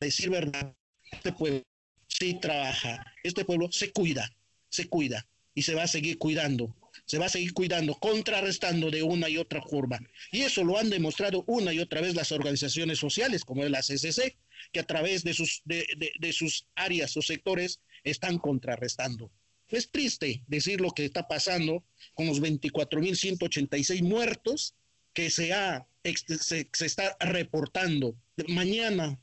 [0.00, 0.74] Decir verdad,
[1.10, 1.62] este pueblo
[2.06, 4.30] sí trabaja, este pueblo se cuida,
[4.68, 6.74] se cuida y se va a seguir cuidando
[7.06, 9.98] se va a seguir cuidando, contrarrestando de una y otra forma.
[10.32, 13.80] Y eso lo han demostrado una y otra vez las organizaciones sociales, como es la
[13.80, 14.36] CCC,
[14.72, 19.30] que a través de sus, de, sus áreas o sectores están contrarrestando.
[19.68, 24.74] Es triste decir lo que está pasando con los 24.186 muertos
[25.12, 28.16] que se, ha, se, está reportando.
[28.48, 29.18] Mañana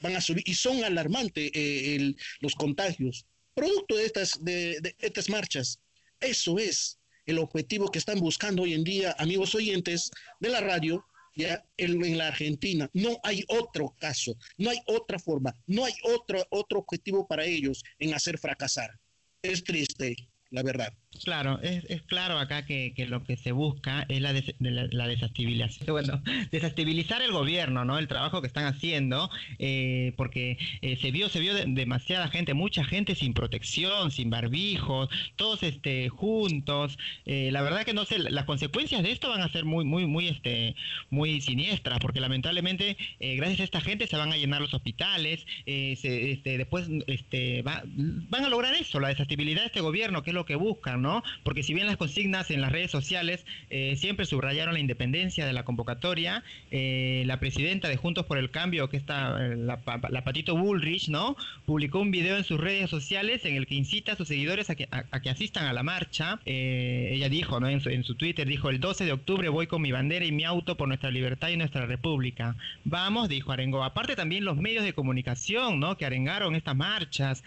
[0.00, 5.28] van a subir y son alarmantes eh, los contagios, producto de estas, de, de estas
[5.28, 5.80] marchas.
[6.20, 10.10] Eso es el objetivo que están buscando hoy en día, amigos oyentes
[10.40, 12.88] de la radio, ya en, la Argentina.
[12.94, 17.84] No hay otro caso, no hay otra forma, no hay otro, otro objetivo para ellos
[17.98, 18.98] en hacer fracasar.
[19.42, 20.16] Es triste,
[20.50, 20.92] la verdad.
[21.24, 26.22] Claro, es, es claro acá que, lo que se busca es la, la, desestabilización, bueno,
[26.50, 27.98] desestabilizar el gobierno, ¿no?
[27.98, 32.84] El trabajo que están haciendo, eh, porque eh, se vio, se vio demasiada gente, mucha
[32.84, 36.98] gente sin protección, sin barbijos, todos este juntos.
[37.24, 40.06] Eh, la verdad que no sé, las consecuencias de esto van a ser muy, muy,
[40.06, 40.74] muy, este,
[41.10, 46.32] muy siniestras, porque lamentablemente gracias a esta gente se van a llenar los hospitales, se,
[46.32, 50.34] este, después este, va, van a lograr eso, la desestabilidad de este gobierno, que es
[50.34, 51.05] lo que buscan, ¿no?
[51.42, 55.52] Porque si bien las consignas en las redes sociales eh, siempre subrayaron la independencia de
[55.52, 59.78] la convocatoria, eh, la presidenta de Juntos por el Cambio, que está eh, la,
[60.24, 61.36] Patito Bullrich, ¿no?
[61.64, 64.74] Publicó un video en sus redes sociales en el que incita a sus seguidores a
[64.74, 64.88] que,
[65.30, 66.40] asistan a la marcha.
[66.44, 67.68] ella dijo, ¿no?
[67.68, 70.32] En su, en su Twitter, dijo, el 12 de octubre voy con mi bandera y
[70.32, 72.56] mi auto por nuestra libertad y nuestra república.
[72.84, 73.82] Vamos, dijo Arengo.
[73.84, 75.96] Aparte también los medios de comunicación, ¿no?
[75.96, 77.42] Que arengaron estas marchas,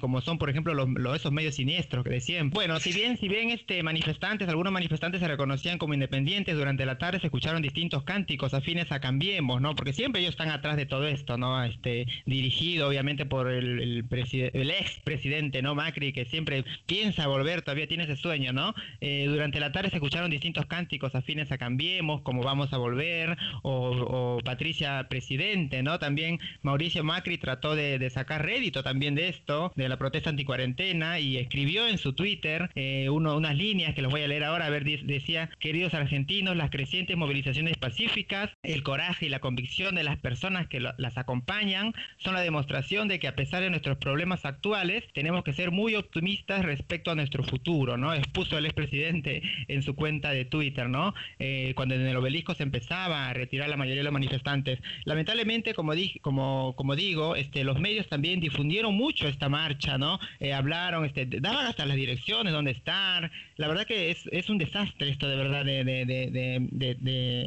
[0.00, 3.50] como son, por ejemplo, los, esos medios siniestros que decían, bueno, si bien, si bien
[3.50, 8.54] este manifestantes, algunos manifestantes se reconocían como independientes, durante la tarde se escucharon distintos cánticos
[8.54, 9.76] afines a Cambiemos, ¿no?
[9.76, 11.62] Porque siempre ellos están atrás de todo esto, ¿no?
[11.62, 15.76] Este, dirigido obviamente por el, el, el ex presidente, ¿no?
[15.76, 18.74] Macri, que siempre piensa volver, todavía tiene ese sueño, ¿no?
[19.00, 23.36] Eh, durante la tarde se escucharon distintos cánticos afines a Cambiemos, como vamos a volver,
[23.62, 26.00] o, Patricia presidente, ¿no?
[26.00, 31.20] También Mauricio Macri trató de, de sacar rédito también de esto, de la protesta anticuarentena,
[31.20, 34.66] y escribió en su Twitter eh, unas líneas que los voy a leer ahora.
[34.66, 40.04] A ver, decía, queridos argentinos, las crecientes movilizaciones pacíficas, el coraje y la convicción de
[40.04, 44.44] las personas que las acompañan son la demostración de que a pesar de nuestros problemas
[44.44, 48.14] actuales, tenemos que ser muy optimistas respecto a nuestro futuro, ¿no?
[48.14, 51.14] Expuso el expresidente en su cuenta de Twitter, ¿no?
[51.38, 54.80] Eh, cuando en el obelisco se empezaba a retirar la mayoría de los manifestantes.
[55.04, 60.18] Lamentablemente, como, dije, como, como digo, este, los medios también difundieron mucho esta marcha, ¿no?
[60.40, 63.30] Eh, hablaron, este, daban hasta las direcciones dónde estar.
[63.56, 66.06] La verdad que es, es un desastre esto de verdad de, de,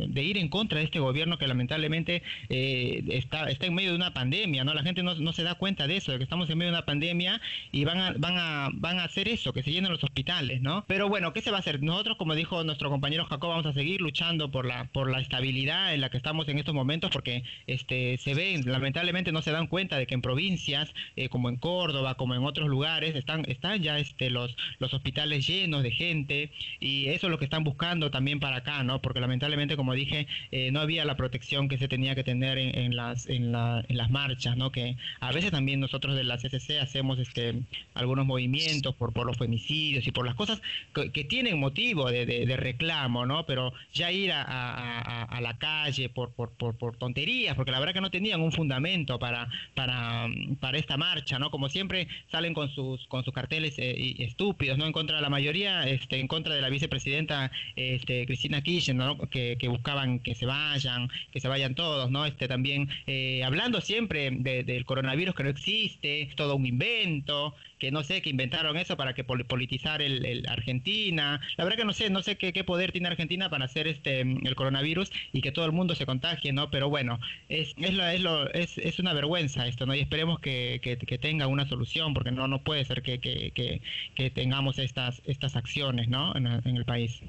[0.07, 3.95] de, ir en contra de este gobierno que lamentablemente eh, está, está en medio de
[3.95, 4.73] una pandemia, ¿no?
[4.73, 6.77] La gente no, no, se da cuenta de eso, de que estamos en medio de
[6.77, 7.41] una pandemia
[7.71, 10.85] y van a, van a, van a hacer eso, que se llenen los hospitales, ¿no?
[10.87, 11.81] Pero bueno, ¿qué se va a hacer?
[11.81, 15.93] Nosotros, como dijo nuestro compañero Jacob, vamos a seguir luchando por la, por la estabilidad
[15.93, 19.67] en la que estamos en estos momentos porque este, se ven, lamentablemente no se dan
[19.67, 23.81] cuenta de que en provincias eh, como en Córdoba, como en otros lugares, están, están
[23.81, 28.11] ya este, los, los hospitales llenos de gente y eso es lo que están buscando
[28.11, 29.01] también para acá, ¿no?
[29.01, 32.95] Porque lamentablemente, como dije, eh, no había la protección que se tenía que tener en,
[32.95, 34.71] las, en, las marchas, ¿no?
[34.71, 37.55] Que a veces también nosotros de la CCC hacemos este,
[37.93, 40.61] algunos movimientos por, por los femicidios y por las cosas
[40.93, 43.45] que, tienen motivo de, reclamo, ¿no?
[43.45, 48.11] Pero ya ir a, la calle por, por, por, tonterías, porque la verdad que no
[48.11, 50.27] tenían un fundamento para, para,
[50.59, 51.51] para esta marcha, ¿no?
[51.51, 54.84] Como siempre salen con sus, con sus carteles eh, estúpidos, ¿no?
[54.85, 59.67] En contra de la mayoría, este, en contra de la vicepresidenta este, Cristina Kirchner, que,
[59.67, 62.25] buscaban que se vayan, que se vayan todos, ¿no?
[62.25, 68.03] Este, también eh, hablando siempre del coronavirus que no existe, todo un invento, que no
[68.03, 71.41] sé, que inventaron eso para que politizar el, Argentina.
[71.57, 74.55] La verdad que no sé, no sé qué, poder tiene Argentina para hacer este el
[74.55, 76.71] coronavirus y que todo el mundo se contagie, ¿no?
[76.71, 79.93] Pero bueno, es, es, lo, es, lo, es, es una vergüenza esto, ¿no?
[79.93, 83.81] Y esperemos que, que, tenga una solución, porque no, no puede ser que, que,
[84.15, 86.35] que tengamos estas, estas acciones, ¿no?
[86.35, 87.19] En, en el país.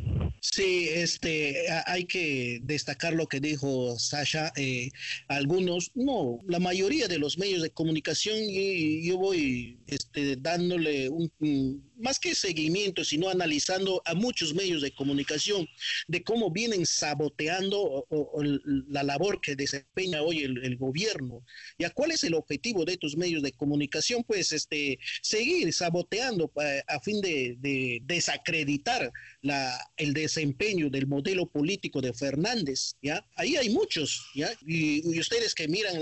[0.40, 4.52] Sí, este, hay que destacar lo que dijo Sasha.
[4.56, 4.90] Eh,
[5.28, 11.28] algunos, no, la mayoría de los medios de comunicación, y yo voy este, dándole un,
[11.98, 15.66] más que seguimiento, sino analizando a muchos medios de comunicación
[16.08, 18.06] de cómo vienen saboteando
[18.88, 21.42] la labor que desempeña hoy el, gobierno.
[21.78, 24.22] ¿Y a cuál es el objetivo de estos medios de comunicación?
[24.24, 27.56] Pues este, seguir saboteando eh, a fin de,
[28.04, 32.96] desacreditar la, el desempeño del modelo político de Fernández.
[33.02, 33.24] ¿ya?
[33.36, 34.50] Ahí hay muchos, ¿ya?
[34.66, 35.98] Y, ustedes que miran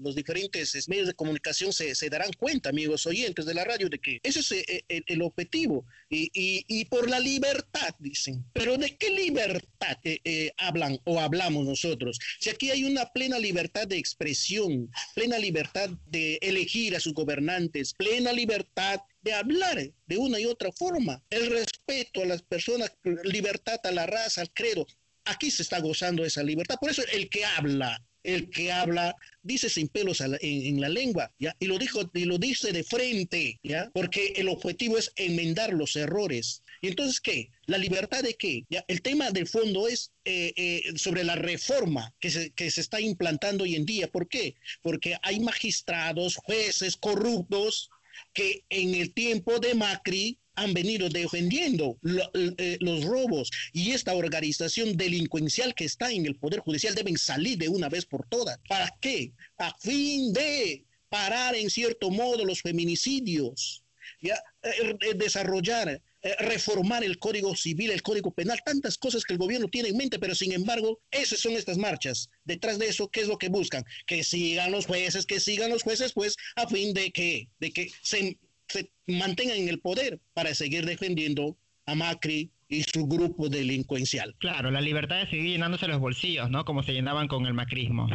[0.00, 3.98] los diferentes medios de comunicación se, se darán cuenta, amigos oyentes de la radio, de
[3.98, 8.44] que ese es eh, el, el objetivo y, y, por la libertad, dicen.
[8.52, 12.18] Pero ¿de qué libertad eh, eh, hablan o hablamos nosotros?
[12.40, 17.94] Si aquí hay una plena libertad de expresión, plena libertad de elegir a sus gobernantes,
[17.94, 22.92] plena libertad de hablar de una y otra forma, el respeto a las personas,
[23.24, 24.86] libertad a la raza, al credo.
[25.24, 26.76] Aquí se está gozando esa libertad.
[26.80, 31.32] Por eso el que habla el que habla dice sin pelos en, la lengua.
[31.38, 33.90] Y lo dijo, y lo dice de frente, ¿ya?
[33.94, 36.62] Porque el objetivo es enmendar los errores.
[36.82, 37.50] ¿Y entonces qué?
[37.66, 38.64] ¿La libertad de qué?
[38.88, 43.00] El tema del fondo es eh, eh, sobre la reforma que se, que se está
[43.00, 44.08] implantando hoy en día.
[44.08, 44.56] ¿Por qué?
[44.82, 47.90] Porque hay magistrados, jueces corruptos
[48.36, 51.98] que en el tiempo de Macri han venido defendiendo
[52.34, 57.56] eh, los robos y esta organización delincuencial que está en el Poder Judicial deben salir
[57.56, 58.58] de una vez por todas.
[58.68, 59.32] ¿Para qué?
[59.58, 63.82] A fin de parar en cierto modo los feminicidios,
[64.20, 66.02] ya, eh, eh, desarrollar,
[66.38, 70.18] reformar el Código Civil, el Código Penal, tantas cosas que el gobierno tiene en mente,
[70.18, 72.28] pero sin embargo, esas son estas marchas.
[72.44, 73.84] Detrás de eso, ¿qué es lo que buscan?
[74.06, 77.90] Que sigan los jueces, que sigan los jueces, pues, a fin de que, de que
[78.02, 81.56] se se mantengan en el poder para seguir defendiendo
[81.86, 84.34] a Macri y su grupo delincuencial.
[84.38, 86.64] Claro, la libertad de seguir llenándose los bolsillos, ¿no?
[86.64, 88.08] Como se llenaban con el macrismo.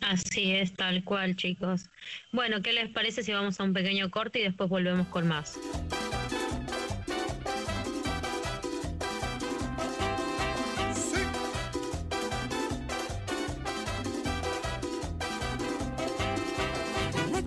[0.00, 1.88] Así es, tal cual, chicos.
[2.32, 5.58] Bueno, ¿qué les parece si vamos a un pequeño corte y después volvemos con más?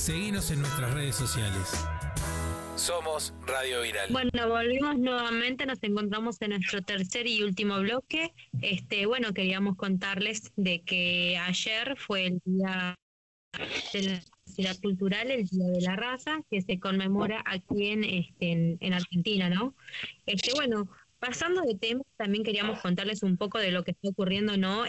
[0.00, 1.86] Seguimos en nuestras redes sociales.
[2.74, 4.08] Somos Radio Viral.
[4.10, 8.32] Bueno, volvimos nuevamente, nos encontramos en nuestro tercer y último bloque.
[8.62, 12.98] Este, bueno, queríamos contarles de que ayer fue el día
[13.92, 18.78] de la sociedad cultural, el Día de la Raza, que se conmemora aquí en, este,
[18.80, 19.74] en, Argentina, ¿no?
[20.24, 20.88] Este, bueno,
[21.18, 24.86] pasando de tema, también queríamos contarles un poco de lo que está ocurriendo, ¿no?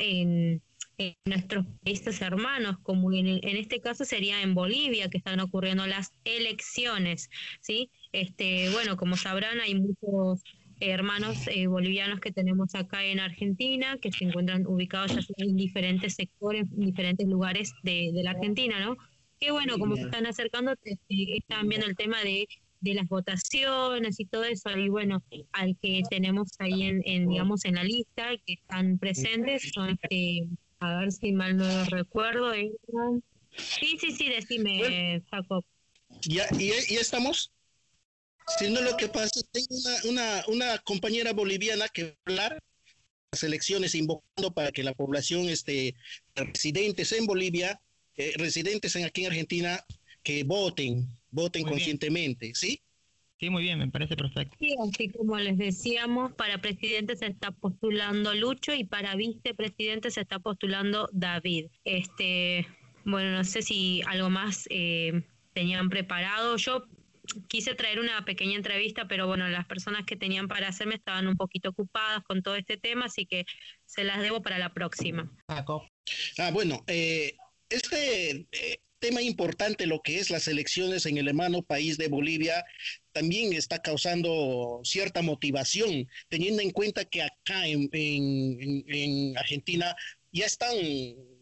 [1.08, 5.86] En nuestros países hermanos, como en, en, este caso sería en Bolivia, que están ocurriendo
[5.88, 7.30] las elecciones,
[7.62, 7.92] ¿sí?
[8.12, 10.44] Este, bueno, como sabrán, hay muchos
[10.80, 16.64] hermanos eh, bolivianos que tenemos acá en Argentina, que se encuentran ubicados en diferentes sectores,
[16.72, 18.98] en diferentes lugares de, de la Argentina, ¿no?
[19.40, 20.74] Que bueno, como se están acercando,
[21.08, 22.48] están viendo el tema de
[22.82, 25.24] de las votaciones y todo eso y bueno
[25.54, 30.48] al que tenemos ahí en, en digamos en la lista que están presentes son este
[30.82, 32.52] a ver si mal no recuerdo.
[32.54, 35.64] Sí, sí, sí, decime, Jacob.
[36.24, 37.52] ¿Ya, y, estamos?
[38.58, 42.60] Si no, lo que pasa, tengo una, una, una compañera boliviana que hablar
[43.32, 45.96] las elecciones invocando para que la población este,
[46.36, 47.80] residentes en Bolivia,
[48.18, 49.86] eh, residentes en, aquí en Argentina,
[50.24, 52.82] que voten, voten conscientemente, ¿sí?
[53.42, 54.56] Sí, muy bien, me parece perfecto.
[54.60, 60.22] Sí, así como les decíamos, para presidente se está postulando Lucho y para vicepresidente se
[60.22, 61.66] está postulando David.
[61.84, 62.68] Este,
[63.04, 65.24] bueno, no sé si algo más eh,
[65.54, 66.56] tenían preparado.
[66.58, 66.84] Yo
[67.48, 71.36] quise traer una pequeña entrevista, pero bueno, las personas que tenían para hacerme estaban un
[71.36, 73.46] poquito ocupadas con todo este tema, así que
[73.86, 75.32] se las debo para la próxima.
[75.48, 75.66] Ah,
[76.54, 77.34] bueno, eh,
[77.72, 82.64] este eh, tema importante, lo que es las elecciones en el hermano país de Bolivia,
[83.12, 89.94] también está causando cierta motivación, teniendo en cuenta que acá en, en, en Argentina
[90.32, 90.76] ya están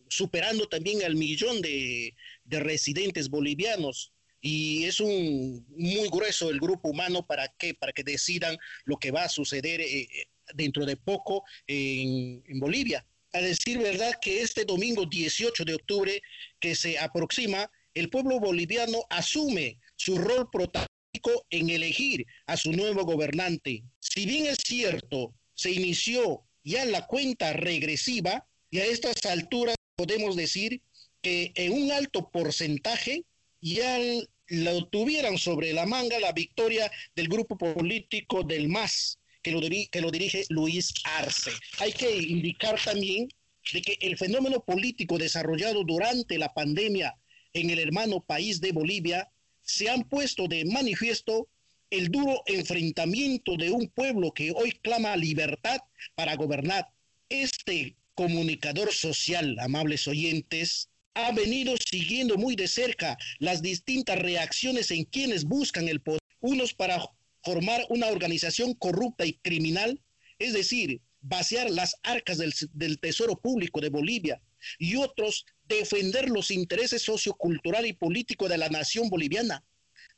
[0.08, 6.90] superando también al millón de, de residentes bolivianos y es un muy grueso el grupo
[6.90, 10.08] humano para que para que decidan lo que va a suceder eh,
[10.54, 13.06] dentro de poco en, Bolivia.
[13.34, 16.22] A decir verdad que este domingo 18 de octubre
[16.60, 23.04] que se aproxima, el pueblo boliviano asume su rol protagónico en elegir a su nuevo
[23.04, 23.84] gobernante.
[24.00, 30.36] Si bien es cierto, se inició ya la cuenta regresiva y a estas alturas podemos
[30.36, 30.82] decir
[31.22, 33.26] que en un alto porcentaje
[33.62, 34.00] ya
[34.48, 40.46] lo tuvieran sobre la manga la victoria del grupo político del MAS, que lo, dirige
[40.50, 41.52] Luis Arce.
[41.80, 43.30] Hay que indicar también
[43.74, 47.16] de que el fenómeno político desarrollado durante la pandemia
[47.54, 49.30] en el hermano país de Bolivia
[49.62, 51.48] se han puesto de manifiesto
[51.90, 55.80] el duro enfrentamiento de un pueblo que hoy clama libertad
[56.16, 56.88] para gobernar.
[57.30, 65.06] Este comunicador social, amables oyentes, ha venido siguiendo muy de cerca las distintas reacciones en
[65.06, 67.02] quienes buscan el poder, unos para
[67.44, 70.02] formar una organización corrupta y criminal,
[70.38, 74.42] es decir, vaciar las arcas del, del tesoro público de Bolivia,
[74.78, 79.64] y otros defender los intereses sociocultural y político de la nación boliviana.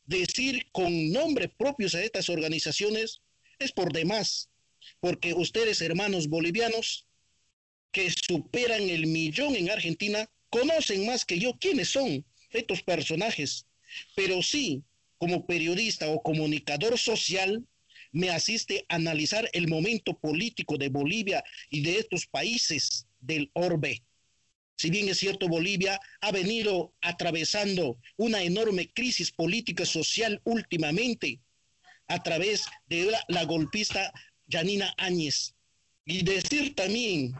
[0.05, 3.21] Decir con nombre propios a estas organizaciones
[3.59, 4.49] es por demás,
[4.99, 7.07] porque ustedes, hermanos bolivianos,
[7.91, 13.67] que superan el millón en Argentina conocen más que yo quiénes son estos personajes,
[14.15, 14.83] pero sí,
[15.21, 17.63] como periodista o comunicador social,
[18.11, 24.01] me asiste a analizar el momento político de Bolivia y de estos países del orbe.
[24.77, 31.39] Si bien es cierto, Bolivia ha venido atravesando una enorme crisis política social últimamente
[32.07, 34.11] a través de la, la golpista
[34.47, 35.53] Yanina Áñez.
[36.03, 37.35] Y decir también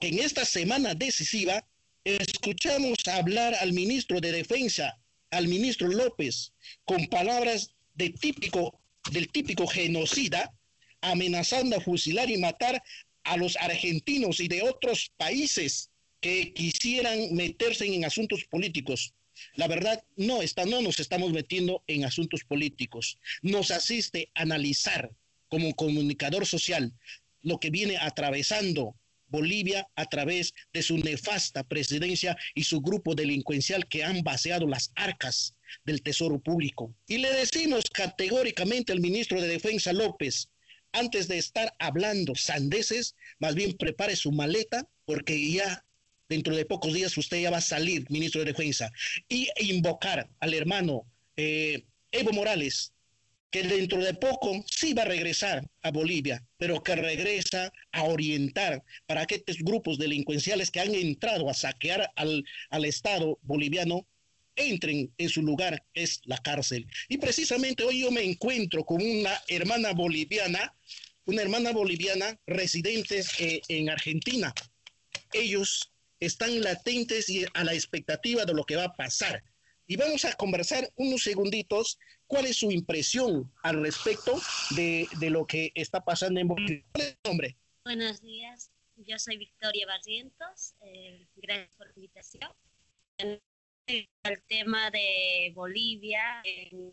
[0.00, 1.66] en esta semana decisiva
[2.04, 4.98] escuchamos hablar al ministro de Defensa,
[5.34, 6.52] al ministro López,
[6.84, 8.80] con palabras de típico,
[9.10, 10.52] del típico genocida,
[11.00, 12.82] amenazando a fusilar y matar
[13.24, 19.12] a los argentinos y de otros países que quisieran meterse en asuntos políticos.
[19.56, 23.18] La verdad, no, está, no nos estamos metiendo en asuntos políticos.
[23.42, 25.10] Nos asiste a analizar
[25.48, 26.92] como comunicador social
[27.42, 28.94] lo que viene atravesando
[29.28, 34.92] Bolivia a través de su nefasta presidencia y su grupo delincuencial que han vaciado las
[34.94, 35.54] arcas
[35.84, 36.94] del Tesoro Público.
[37.08, 40.48] Y le decimos categóricamente al ministro de Defensa López,
[40.92, 45.84] antes de estar hablando sandeces, más bien prepare su maleta porque ya
[46.28, 48.90] dentro de pocos días usted ya va a salir, ministro de Defensa,
[49.28, 51.04] y invocar al hermano
[51.36, 52.93] eh, Evo Morales,
[53.54, 58.82] que dentro de poco sí va a regresar a Bolivia, pero que regresa a orientar
[59.06, 64.08] para que estos grupos delincuenciales que han entrado a saquear al, al Estado boliviano
[64.56, 66.84] entren en su lugar, es la cárcel.
[67.08, 70.74] Y precisamente hoy yo me encuentro con una hermana boliviana,
[71.24, 74.52] una hermana boliviana residentes eh, en Argentina.
[75.32, 79.44] Ellos están latentes y a la expectativa de lo que va a pasar.
[79.86, 84.40] Y vamos a conversar unos segunditos ¿Cuál es su impresión al respecto
[84.76, 86.84] de, de lo que está pasando en Bolivia?
[86.92, 87.56] ¿Cuál es su nombre?
[87.84, 90.74] Buenos días, yo soy Victoria Barrientos.
[90.80, 92.50] Eh, gracias por la invitación.
[93.86, 96.92] El tema de Bolivia, en,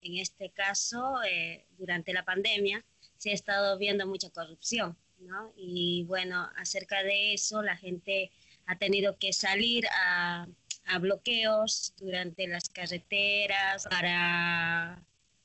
[0.00, 2.84] en este caso, eh, durante la pandemia,
[3.18, 5.52] se ha estado viendo mucha corrupción, ¿no?
[5.56, 8.30] Y bueno, acerca de eso, la gente
[8.66, 10.48] ha tenido que salir a
[10.90, 15.02] a bloqueos durante las carreteras para,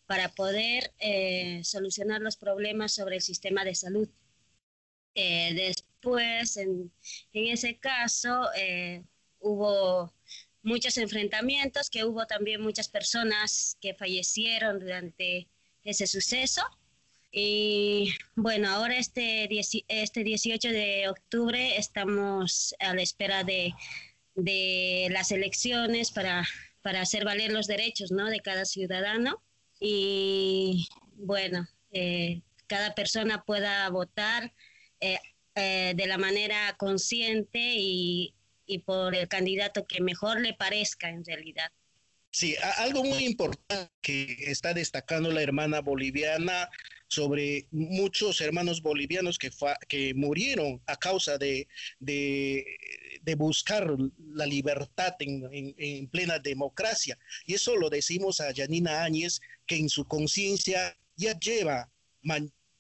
[0.08, 4.10] para poder eh, solucionar los problemas sobre el sistema de salud.
[5.14, 6.92] Eh, después, en,
[7.34, 9.04] en, ese caso, eh,
[9.40, 10.14] hubo
[10.64, 15.48] muchos enfrentamientos, que hubo también muchas personas que fallecieron durante
[15.84, 16.64] ese suceso.
[17.32, 19.48] Y bueno, ahora este,
[19.88, 23.74] este 18 de octubre estamos a la espera de,
[24.36, 26.48] de las elecciones para,
[26.82, 28.30] para hacer valer los derechos ¿no?
[28.30, 29.42] de cada ciudadano.
[29.80, 34.54] Y bueno, eh, cada persona pueda votar
[35.00, 35.20] eh,
[35.56, 38.34] eh, de la manera consciente y,
[38.66, 41.72] y por el candidato que mejor le parezca en realidad.
[42.32, 46.70] Sí, algo muy importante que está destacando la hermana boliviana
[47.08, 49.50] sobre muchos hermanos bolivianos que,
[49.88, 51.68] que murieron a causa de,
[52.00, 53.88] de, buscar
[54.34, 57.18] la libertad en, plena democracia.
[57.46, 61.90] Y eso lo decimos a Janina Áñez, que en su conciencia ya lleva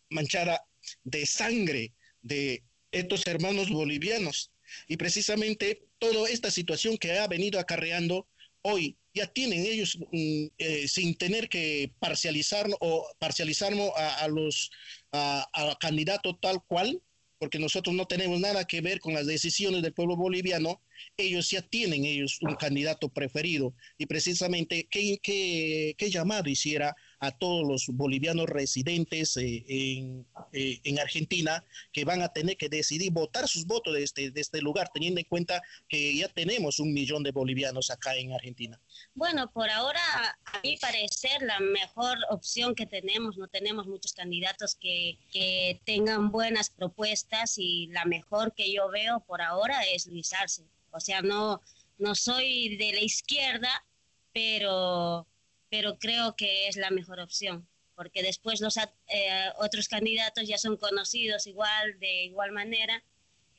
[0.10, 0.64] manchada
[1.04, 4.52] de sangre de estos hermanos bolivianos.
[4.88, 8.28] Y precisamente toda esta situación que ha venido acarreando
[8.68, 14.72] hoy ya tienen ellos mm, eh, sin tener que parcializar o parcializar a, los
[15.12, 17.02] a, candidato tal cual,
[17.38, 20.82] porque nosotros no tenemos nada que ver con las decisiones del pueblo boliviano,
[21.16, 23.76] ellos ya tienen ellos un candidato preferido.
[24.00, 31.64] Y precisamente qué, qué llamado hiciera a todos los bolivianos residentes eh, eh, en, Argentina
[31.92, 35.20] que van a tener que decidir votar sus votos de este, de este lugar, teniendo
[35.20, 38.80] en cuenta que ya tenemos un millón de bolivianos acá en Argentina.
[39.14, 40.00] Bueno, por ahora,
[40.46, 46.32] a mi parecer, la mejor opción que tenemos, no tenemos muchos candidatos que, que tengan
[46.32, 50.64] buenas propuestas y la mejor que yo veo por ahora es Luis Arce.
[50.92, 51.62] O sea, no,
[51.98, 53.86] no soy de la izquierda,
[54.34, 55.28] pero
[55.76, 60.78] pero creo que es la mejor opción, porque después los eh, otros candidatos ya son
[60.78, 63.04] conocidos igual, de igual manera,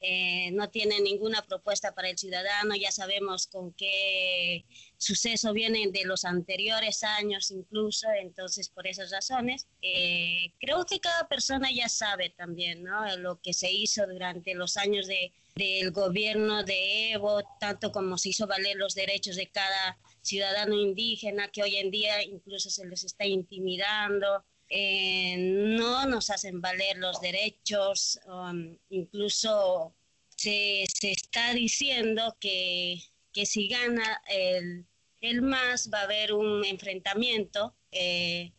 [0.01, 4.64] eh, no tienen ninguna propuesta para el ciudadano, ya sabemos con qué
[4.97, 11.29] suceso vienen de los anteriores años incluso, entonces por esas razones, eh, creo que cada
[11.29, 13.14] persona ya sabe también ¿no?
[13.19, 18.29] lo que se hizo durante los años de, del gobierno de Evo, tanto como se
[18.29, 23.05] hizo valer los derechos de cada ciudadano indígena que hoy en día incluso se les
[23.05, 29.95] está intimidando, eh, no nos hacen valer los derechos, um, incluso
[30.37, 33.01] se, se, está diciendo que,
[33.33, 34.85] que si gana el,
[35.21, 38.53] el, MAS va a haber un enfrentamiento eh,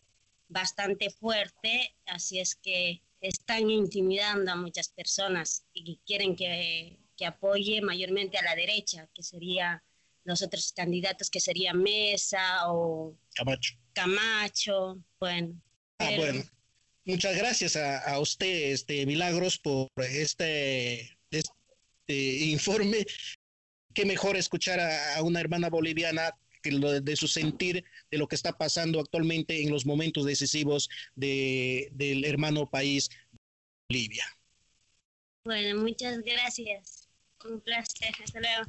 [0.48, 7.82] bastante fuerte, así es que están intimidando a muchas personas y quieren que, que apoye
[7.82, 9.84] mayormente a la derecha, que sería
[10.24, 13.76] los otros candidatos que serían Mesa o Camacho.
[13.94, 15.60] Camacho, bueno.
[16.00, 16.44] Ah, bueno.
[17.06, 23.06] Muchas gracias a, usted, este Milagros, por este, este informe.
[23.94, 26.36] Qué mejor escuchar a, una hermana boliviana
[26.70, 32.26] de su sentir de lo que está pasando actualmente en los momentos decisivos de, del
[32.26, 33.10] hermano país
[33.90, 34.26] Bolivia.
[35.46, 37.08] Bueno, muchas gracias.
[37.46, 38.14] Un placer.
[38.24, 38.66] Hasta luego.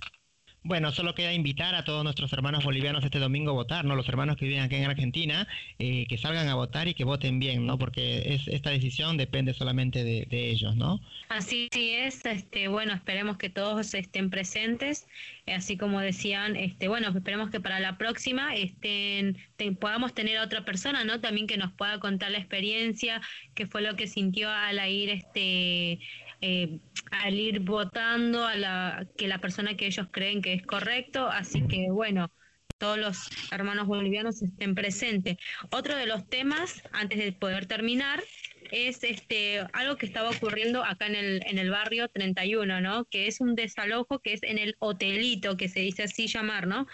[0.68, 3.96] Bueno, solo queda invitar a todos nuestros hermanos bolivianos este domingo a votar, ¿no?
[3.96, 5.48] Los hermanos que viven aquí en Argentina,
[5.78, 7.78] eh, que salgan a votar y que voten bien, ¿no?
[7.78, 11.00] Porque es, esta decisión depende solamente de, ellos, ¿no?
[11.30, 15.06] Así es, este, bueno, esperemos que todos estén presentes,
[15.46, 19.38] eh, así como decían, este, bueno, esperemos que para la próxima estén,
[19.80, 21.18] podamos tener a otra persona, ¿no?
[21.18, 23.22] También que nos pueda contar la experiencia,
[23.54, 25.98] qué fue lo que sintió al ir, este,
[26.40, 26.80] eh,
[27.10, 31.66] al ir votando a la que la persona que ellos creen que es correcto, así
[31.66, 32.30] que bueno,
[32.78, 35.36] todos los hermanos bolivianos estén presentes.
[35.70, 38.22] Otro de los temas, antes de poder terminar,
[38.70, 43.04] es este algo que estaba ocurriendo acá en el, en el barrio 31, ¿no?
[43.06, 46.86] Que es un desalojo que es en el hotelito, que se dice así llamar, ¿no?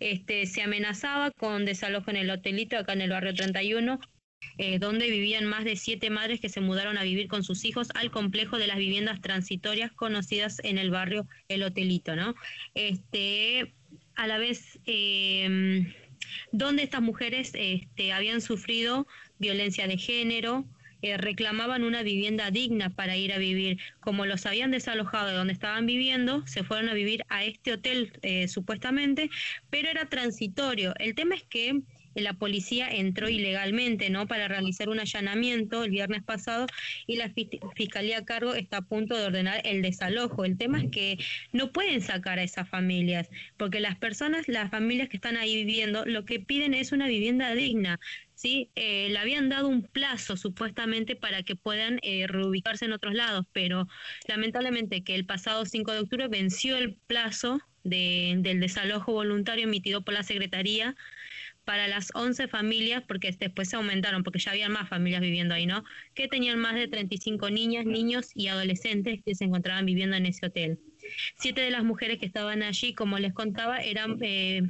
[0.00, 4.00] Este, se amenazaba con desalojo en el hotelito acá en el barrio 31
[4.58, 7.88] eh, donde vivían más de siete madres que se mudaron a vivir con sus hijos
[7.94, 12.34] al complejo de las viviendas transitorias conocidas en el barrio El Hotelito, ¿no?
[12.74, 13.74] Este,
[14.14, 15.92] a la vez, eh,
[16.52, 19.06] donde estas mujeres este, habían sufrido
[19.38, 20.64] violencia de género,
[21.02, 23.78] eh, reclamaban una vivienda digna para ir a vivir.
[24.00, 28.12] Como los habían desalojado de donde estaban viviendo, se fueron a vivir a este hotel
[28.48, 29.28] supuestamente,
[29.68, 30.94] pero era transitorio.
[30.98, 31.82] El tema es que
[32.22, 34.26] la policía entró ilegalmente, ¿no?
[34.26, 36.66] Para realizar un allanamiento el viernes pasado
[37.06, 37.32] y la
[37.74, 40.44] fiscalía a cargo está a punto de ordenar el desalojo.
[40.44, 41.18] El tema es que
[41.52, 46.04] no pueden sacar a esas familias, porque las personas, las familias que están ahí viviendo,
[46.04, 48.00] lo que piden es una vivienda digna.
[48.34, 48.70] ¿sí?
[48.76, 53.46] Eh, le habían dado un plazo supuestamente para que puedan eh, reubicarse en otros lados,
[53.52, 53.88] pero
[54.28, 60.14] lamentablemente que el pasado 5 de octubre venció el plazo del desalojo voluntario emitido por
[60.14, 60.96] la Secretaría
[61.66, 65.66] para las 11 familias, porque después se aumentaron, porque ya había más familias viviendo ahí,
[65.66, 65.82] ¿no?
[66.14, 70.46] Que tenían más de 35 niñas, niños y adolescentes que se encontraban viviendo en ese
[70.46, 70.78] hotel.
[71.34, 74.62] Siete de las mujeres que estaban allí, como les contaba, eran eh,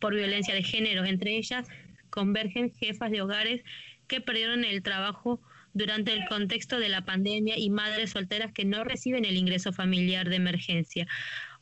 [0.00, 1.04] por violencia de género.
[1.04, 1.68] Entre ellas
[2.10, 3.62] convergen jefas de hogares
[4.08, 5.40] que perdieron el trabajo
[5.74, 10.28] durante el contexto de la pandemia y madres solteras que no reciben el ingreso familiar
[10.28, 11.06] de emergencia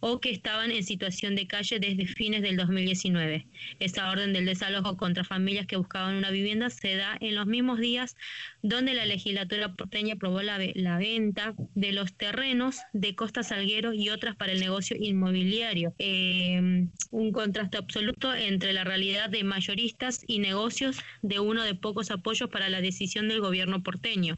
[0.00, 3.46] o que estaban en situación de calle desde fines del 2019.
[3.78, 7.78] Esta orden del desalojo contra familias que buscaban una vivienda se da en los mismos
[7.78, 8.16] días
[8.62, 10.58] donde la legislatura porteña aprobó la,
[10.98, 15.94] venta de los terrenos de Costa Salguero y otras para el negocio inmobiliario.
[15.98, 22.10] Eh, un contraste absoluto entre la realidad de mayoristas y negocios de uno de pocos
[22.10, 24.36] apoyos para la decisión del gobierno porteño.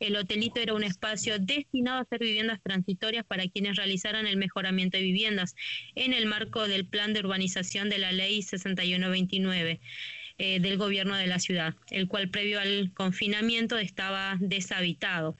[0.00, 4.96] El hotelito era un espacio destinado a ser viviendas transitorias para quienes realizaran el mejoramiento
[4.96, 5.54] de viviendas
[5.94, 9.80] en el marco del plan de urbanización de la ley 6129
[10.38, 15.36] eh, del gobierno de la ciudad, el cual previo al confinamiento estaba deshabitado.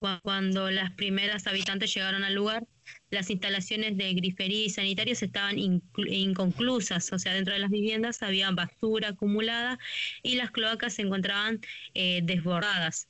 [0.00, 2.66] Cuando las primeras habitantes llegaron al lugar,
[3.10, 8.50] las instalaciones de grifería y sanitarios estaban inconclusas, o sea, dentro de las viviendas había
[8.50, 9.78] basura acumulada
[10.24, 11.60] y las cloacas se encontraban
[11.94, 13.08] eh, desbordadas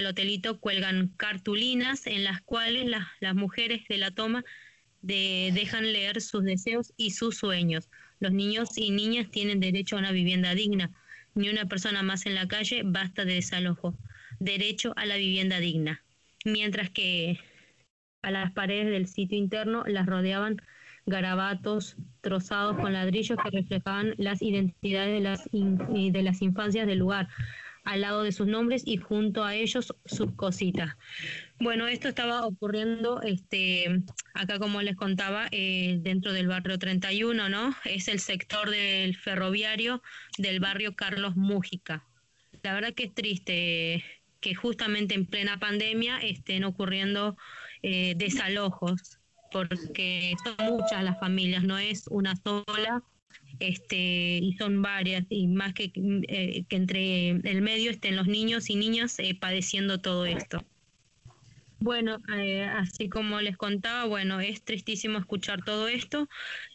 [0.00, 2.90] el hotelito cuelgan cartulinas en las cuales
[3.20, 4.44] las mujeres de la toma
[5.02, 7.90] dejan leer sus deseos y sus sueños.
[8.18, 10.90] Los niños y niñas tienen derecho a una vivienda digna.
[11.34, 13.94] Ni una persona más en la calle basta de desalojo.
[14.38, 16.02] Derecho a la vivienda digna.
[16.46, 17.38] Mientras que
[18.22, 20.56] a las paredes del sitio interno las rodeaban
[21.04, 27.28] garabatos trozados con ladrillos que reflejaban las identidades de las, de las infancias del lugar
[27.84, 30.96] al lado de sus nombres y junto a ellos sus cositas.
[31.58, 34.02] Bueno, esto estaba ocurriendo este,
[34.34, 37.74] acá, como les contaba, eh, dentro del barrio 31, ¿no?
[37.84, 40.02] Es el sector del ferroviario
[40.38, 42.06] del barrio Carlos Mújica.
[42.62, 44.04] La verdad que es triste
[44.40, 47.36] que justamente en plena pandemia estén ocurriendo
[47.82, 49.18] eh, desalojos,
[49.52, 53.02] porque son muchas las familias, no es una sola
[53.60, 58.70] este, y son varias, y más que, eh, que entre el medio estén los niños
[58.70, 60.64] y niñas eh, padeciendo todo esto.
[61.78, 66.28] Bueno, eh, así como les contaba, bueno, es tristísimo escuchar todo esto.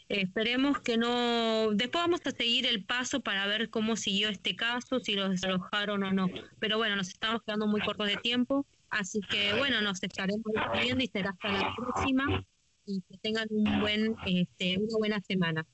[0.09, 1.71] esperemos que no.
[1.73, 6.03] Después vamos a seguir el paso para ver cómo siguió este caso, si los desalojaron
[6.03, 6.29] o no.
[6.59, 10.43] Pero bueno, nos estamos quedando muy cortos de tiempo, así que bueno, nos estaremos
[10.81, 12.43] viendo y será hasta la próxima
[12.85, 15.65] y que tengan un buen, este, una buena semana.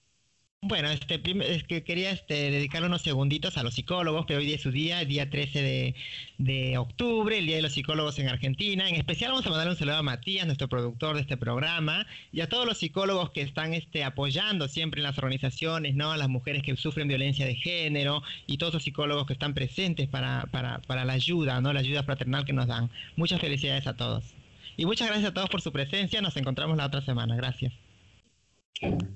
[0.64, 1.20] Bueno, este,
[1.56, 4.70] es que quería este, dedicar unos segunditos a los psicólogos, que hoy día es su
[4.70, 5.96] día, el día 13 de,
[6.38, 8.88] de, octubre, el Día de los Psicólogos en Argentina.
[8.88, 12.42] En especial vamos a mandar un saludo a Matías, nuestro productor de este programa, y
[12.42, 16.12] a todos los psicólogos que están este, apoyando siempre en las organizaciones, ¿no?
[16.12, 20.08] A las mujeres que sufren violencia de género y todos los psicólogos que están presentes
[20.10, 21.74] para, para, para la ayuda, ¿no?
[21.74, 22.92] La ayuda fraternal que nos dan.
[23.16, 24.36] Muchas felicidades a todos.
[24.78, 26.22] Y muchas gracias a todos por su presencia.
[26.22, 27.36] Nos encontramos la otra semana.
[27.36, 27.74] Gracias.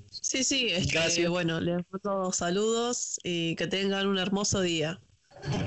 [0.10, 5.00] Sí, sí, este, bueno, les mando saludos y que tengan un hermoso día.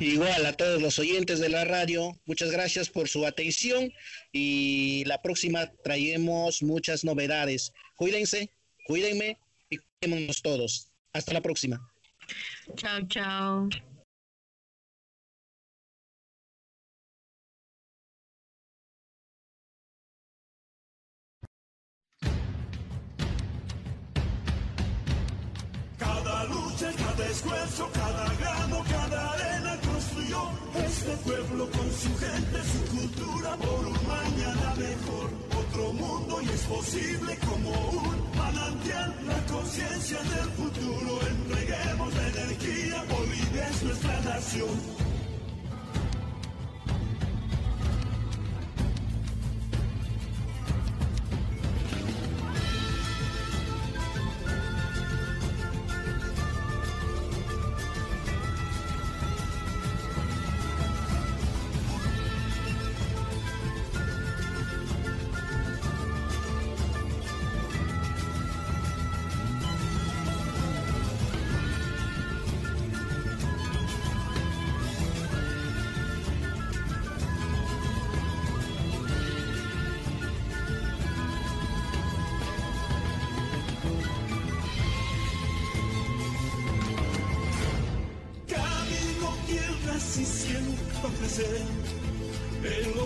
[0.01, 3.93] Igual a todos los oyentes de la radio, muchas gracias por su atención
[4.33, 7.73] y la próxima traemos muchas novedades.
[7.97, 8.51] Cuídense,
[8.87, 9.39] cuídenme
[9.71, 10.91] y cuidémonos todos.
[11.13, 11.81] Hasta la próxima.
[12.77, 13.69] Chao, chao.
[27.25, 30.51] Esfuerzo, cada grano, cada arena construyó
[30.87, 35.31] este pueblo con su gente, su cultura por un mañana mejor.
[35.59, 41.21] Otro mundo y es posible como un manantial, la conciencia del futuro.
[41.29, 45.08] Entreguemos la energía, Bolivia es nuestra nación.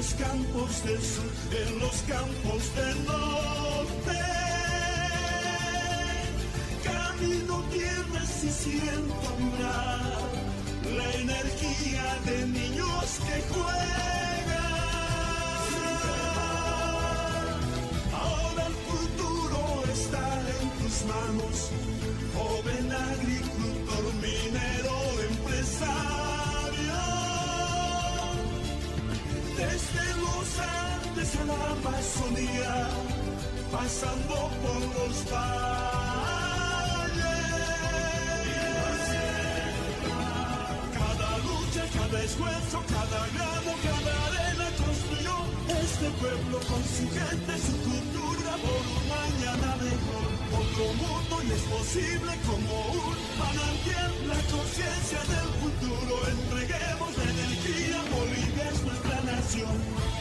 [0.02, 4.18] Los campos del sur, en los campos del norte.
[6.82, 10.18] Camino tierra viernes y siento vibrar
[10.96, 13.92] la energía de niños que juegan.
[18.12, 19.60] Ahora el futuro
[19.92, 20.26] está
[20.60, 21.56] en tus manos,
[22.34, 23.51] joven agricultor,
[29.72, 32.74] Desde los Andes a la Amazonía,
[33.72, 35.72] pasando por los valles.
[40.92, 45.36] Cada lucha, cada esfuerzo, cada grano, cada arena construyó
[45.80, 50.28] este pueblo con su gente, su cultura por un mañana mejor.
[50.52, 52.72] Otro mundo y es posible como
[53.08, 56.14] un manantial, la conciencia del futuro.
[56.28, 56.91] Entreguemos
[59.64, 60.11] nuestra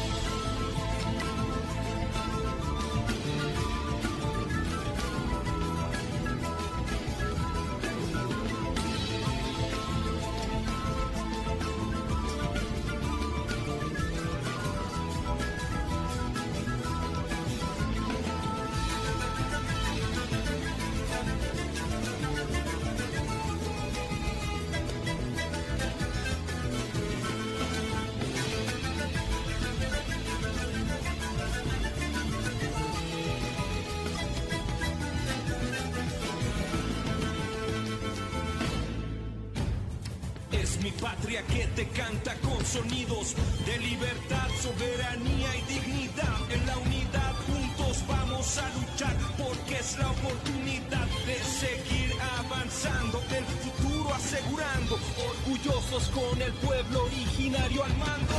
[41.40, 46.52] que te canta con sonidos de libertad, soberanía y dignidad.
[46.52, 53.46] En la unidad juntos vamos a luchar porque es la oportunidad de seguir avanzando, el
[53.46, 58.36] futuro asegurando, orgullosos con el pueblo originario al mando.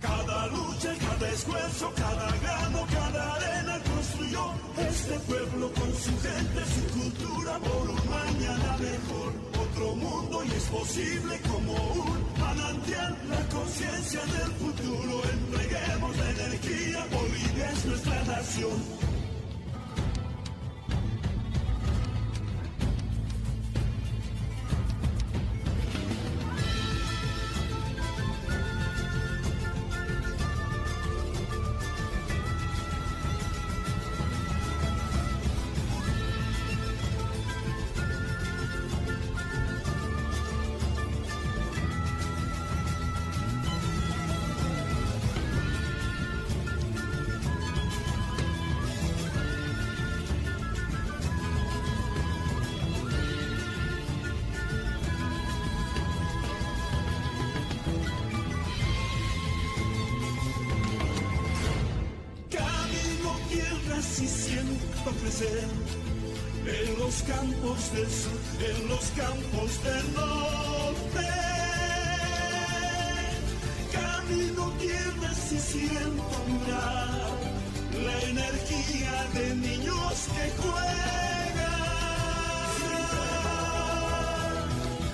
[0.00, 1.92] Cada lucha, cada esfuerzo,
[10.70, 15.22] posible como un manantial, la conciencia del futuro.
[15.32, 19.07] Entreguemos la energía, Bolivia es nuestra nación.
[80.26, 81.78] Que juegan.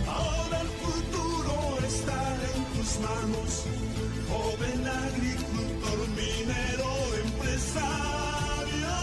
[0.09, 1.55] Ahora el futuro
[1.87, 2.21] está
[2.55, 3.51] en tus manos,
[4.31, 6.91] joven agricultor, minero,
[7.25, 8.97] empresario.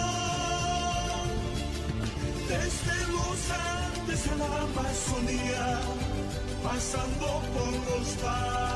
[2.50, 5.66] Desde los Andes a la Amazonía,
[6.64, 8.71] pasando por los valles.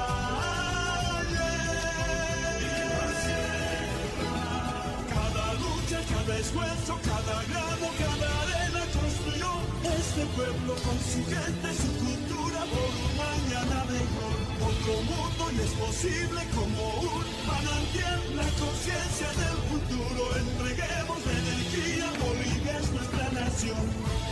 [6.46, 9.52] Esfuerzo, cada grano, cada arena construyó
[9.98, 14.36] este pueblo con su gente, su cultura por un mañana mejor.
[14.70, 20.22] Otro mundo y es posible como un manantial, la conciencia del futuro.
[20.46, 24.25] Entreguemos energía, Bolivia es nuestra nación.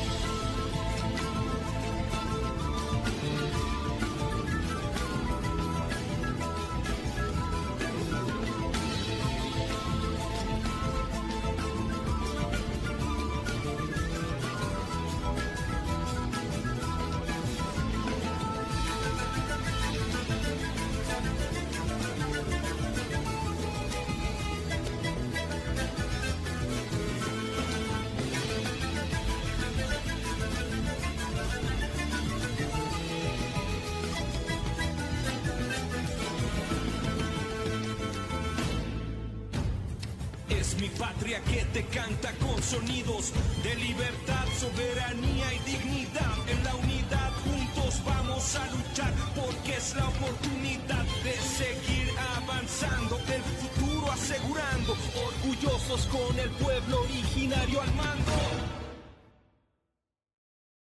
[41.54, 43.32] Que te canta con sonidos
[43.64, 46.36] de libertad, soberanía y dignidad.
[46.48, 53.44] En la unidad juntos vamos a luchar porque es la oportunidad de seguir avanzando, el
[53.62, 54.98] futuro asegurando,
[55.28, 58.63] orgullosos con el pueblo originario al mando.